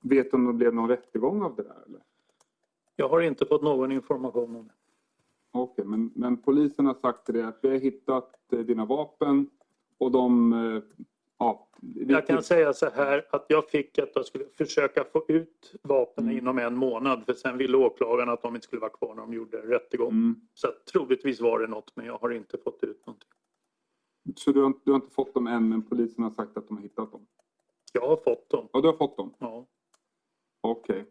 Vet 0.00 0.30
du 0.30 0.36
om 0.36 0.46
det 0.46 0.52
blev 0.52 0.74
någon 0.74 0.88
rättegång 0.88 1.42
av 1.42 1.56
det 1.56 1.62
där? 1.62 1.82
Eller? 1.86 2.00
Jag 2.96 3.08
har 3.08 3.20
inte 3.20 3.46
fått 3.46 3.62
någon 3.62 3.92
information 3.92 4.56
om 4.56 4.66
det. 4.66 4.74
Okej, 5.50 5.84
men, 5.84 6.10
men 6.14 6.36
polisen 6.36 6.86
har 6.86 6.94
sagt 6.94 7.24
till 7.24 7.34
dig 7.34 7.42
att 7.42 7.58
vi 7.62 7.68
har 7.68 7.76
hittat 7.76 8.52
eh, 8.52 8.58
dina 8.58 8.84
vapen 8.84 9.50
och 9.98 10.10
de... 10.10 10.52
Ja, 11.42 11.68
vi- 11.80 12.12
Jag 12.12 12.26
kan 12.26 12.42
säga 12.42 12.72
så 12.72 12.90
här 12.90 13.26
att 13.30 13.44
jag 13.48 13.68
fick 13.70 13.98
att 13.98 14.10
jag 14.14 14.26
skulle 14.26 14.44
försöka 14.44 15.04
få 15.04 15.24
ut 15.28 15.74
vapnen 15.82 16.26
Mm. 16.26 16.38
inom 16.38 16.58
en 16.58 16.76
månad 16.76 17.24
för 17.26 17.32
sen 17.34 17.58
ville 17.58 17.76
åklagaren 17.76 18.28
att 18.28 18.42
de 18.42 18.54
inte 18.54 18.64
skulle 18.66 18.80
vara 18.80 18.90
kvar 18.90 19.14
när 19.14 19.22
de 19.22 19.34
gjorde 19.34 19.56
rättegång. 19.58 20.08
Mm. 20.10 20.40
Så 20.54 20.68
att 20.68 20.86
troligtvis 20.86 21.40
var 21.40 21.58
det 21.60 21.66
något 21.66 21.96
men 21.96 22.06
jag 22.06 22.18
har 22.18 22.30
inte 22.30 22.58
fått 22.58 22.84
ut 22.84 23.06
någonting. 23.06 23.28
Så 24.36 24.52
du 24.52 24.62
har, 24.62 24.72
du 24.84 24.90
har 24.90 24.96
inte 24.96 25.14
fått 25.14 25.34
dem 25.34 25.46
än, 25.46 25.68
men 25.68 25.82
polisen 25.82 26.24
har 26.24 26.30
sagt 26.30 26.56
att 26.56 26.68
de 26.68 26.76
har 26.76 26.82
hittat 26.82 27.12
dem? 27.12 27.26
Jag 27.92 28.08
har 28.08 28.16
fått 28.16 28.50
dem. 28.50 28.68
Ja, 28.72 28.80
du 28.80 28.86
har 28.88 28.96
fått 28.96 29.16
dem? 29.16 29.34
Ja. 29.38 29.66
Okej. 30.60 31.04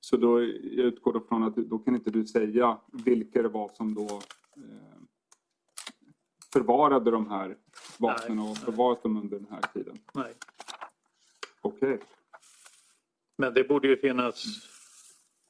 Så 0.00 0.16
då 0.16 0.40
jag 0.42 0.50
utgår 0.86 1.12
då 1.12 1.20
från 1.20 1.42
att 1.42 1.56
då 1.56 1.78
kan 1.78 1.94
inte 1.94 2.10
du 2.10 2.26
säga 2.26 2.78
vilka 3.04 3.42
det 3.42 3.48
var 3.48 3.68
som 3.68 3.94
då 3.94 4.02
eh, 4.56 5.02
förvarade 6.54 7.10
de 7.10 7.30
här 7.30 7.56
vapnen 7.98 8.38
och 8.38 8.56
förvarat 8.58 9.02
dem 9.02 9.16
under 9.16 9.38
den 9.38 9.46
här 9.50 9.60
tiden? 9.74 9.98
Nej. 10.12 10.32
Okej. 11.60 11.98
Men 13.36 13.54
det 13.54 13.64
borde 13.64 13.88
ju 13.88 13.96
finnas 13.96 14.44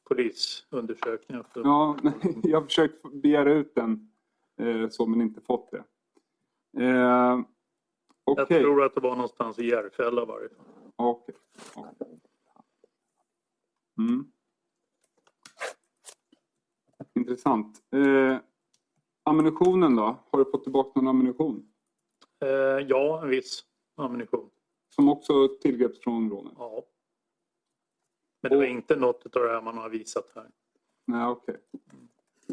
polisundersökningar. 0.08 1.44
För... 1.52 1.60
Ja, 1.60 1.96
jag 2.42 2.60
har 2.60 2.66
försökt 2.66 3.12
begära 3.12 3.52
ut 3.52 3.74
den 3.74 4.10
eh, 4.56 4.88
så 4.88 5.06
men 5.06 5.20
inte 5.20 5.40
fått 5.40 5.70
det. 5.70 5.84
Eh, 6.84 6.88
Jag 8.24 8.38
Okej. 8.38 8.60
tror 8.62 8.84
att 8.84 8.94
det 8.94 9.00
var 9.00 9.14
någonstans 9.14 9.58
i 9.58 9.66
Järfälla 9.66 10.22
i 10.22 10.26
varje 10.26 10.48
fall. 10.48 10.66
Okej. 10.96 11.34
okej. 11.74 12.20
Mm. 13.98 14.26
Intressant. 17.14 17.82
Eh, 17.92 18.36
ammunitionen 19.34 19.96
då? 19.96 20.16
Har 20.30 20.38
du 20.38 20.50
fått 20.50 20.62
tillbaka 20.62 20.90
någon 21.00 21.08
ammunition? 21.08 21.68
Eh, 22.40 22.48
ja, 22.88 23.22
en 23.22 23.28
viss 23.28 23.64
ammunition. 23.96 24.50
Som 24.94 25.08
också 25.08 25.48
tillgreps 25.60 26.00
från 26.00 26.30
rånet? 26.30 26.52
Ja. 26.58 26.82
Men 28.42 28.50
det 28.50 28.56
var 28.56 28.64
Och- 28.64 28.70
inte 28.70 28.96
något 28.96 29.36
av 29.36 29.42
det 29.42 29.48
här 29.48 29.62
man 29.62 29.78
har 29.78 29.88
visat 29.88 30.32
här. 30.34 30.50
Nej, 31.06 31.26
okej. 31.26 31.56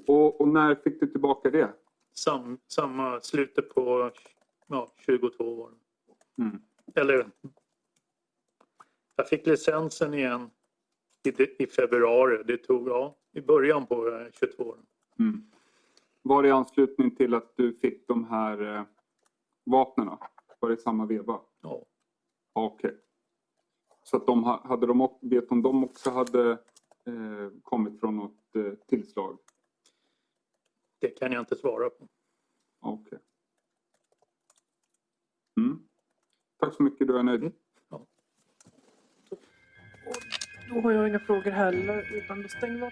Och, 0.07 0.41
och 0.41 0.47
när 0.47 0.75
fick 0.75 0.99
du 0.99 1.07
tillbaka 1.07 1.49
det? 1.49 1.73
Sam, 2.13 2.57
samma 2.67 3.21
slutet 3.21 3.69
på 3.69 4.11
ja, 4.67 4.91
22 4.97 5.43
år. 5.61 5.71
Mm. 6.37 6.61
Eller 6.95 7.31
jag 9.15 9.29
fick 9.29 9.47
licensen 9.47 10.13
igen 10.13 10.49
i, 11.23 11.63
i 11.63 11.67
februari. 11.67 12.43
Det 12.43 12.57
tog 12.57 12.87
ja, 12.89 13.15
i 13.31 13.41
början 13.41 13.85
på 13.85 14.07
eh, 14.09 14.27
22 14.31 14.63
år. 14.63 14.77
Mm. 15.19 15.51
Var 16.21 16.43
det 16.43 16.49
i 16.49 16.51
anslutning 16.51 17.15
till 17.15 17.33
att 17.33 17.53
du 17.55 17.73
fick 17.73 18.07
de 18.07 18.25
här 18.25 18.75
eh, 18.77 18.83
vapnen? 19.63 20.07
Var 20.59 20.69
det 20.69 20.75
i 20.75 20.77
samma 20.77 21.05
veva? 21.05 21.41
Ja. 21.61 21.85
Okej. 22.53 22.97
Så 24.03 24.17
att 24.17 24.27
de 24.27 24.43
ha- 24.43 24.67
hade 24.67 24.85
de, 24.87 25.17
vet 25.21 25.51
om 25.51 25.61
de 25.61 25.83
också 25.83 26.09
hade 26.09 26.51
eh, 27.05 27.49
kommit 27.63 27.99
från 27.99 28.15
något 28.15 28.55
eh, 28.55 28.73
tillslag? 28.87 29.37
Det 30.99 31.09
kan 31.09 31.31
jag 31.31 31.41
inte 31.41 31.55
svara 31.55 31.89
på. 31.89 32.07
Okej. 32.79 33.19
Mm. 35.57 35.87
Tack 36.57 36.73
så 36.73 36.83
mycket, 36.83 37.07
då 37.07 37.17
är 37.17 37.23
nöjd. 37.23 37.41
Mm. 37.41 37.53
Då 40.69 40.81
har 40.81 40.91
jag 40.91 41.07
inga 41.07 41.19
frågor 41.19 41.51
heller, 41.51 42.17
utan 42.17 42.41
då 42.41 42.47
stänger 42.47 42.75
vi 42.75 42.81
av. 42.83 42.91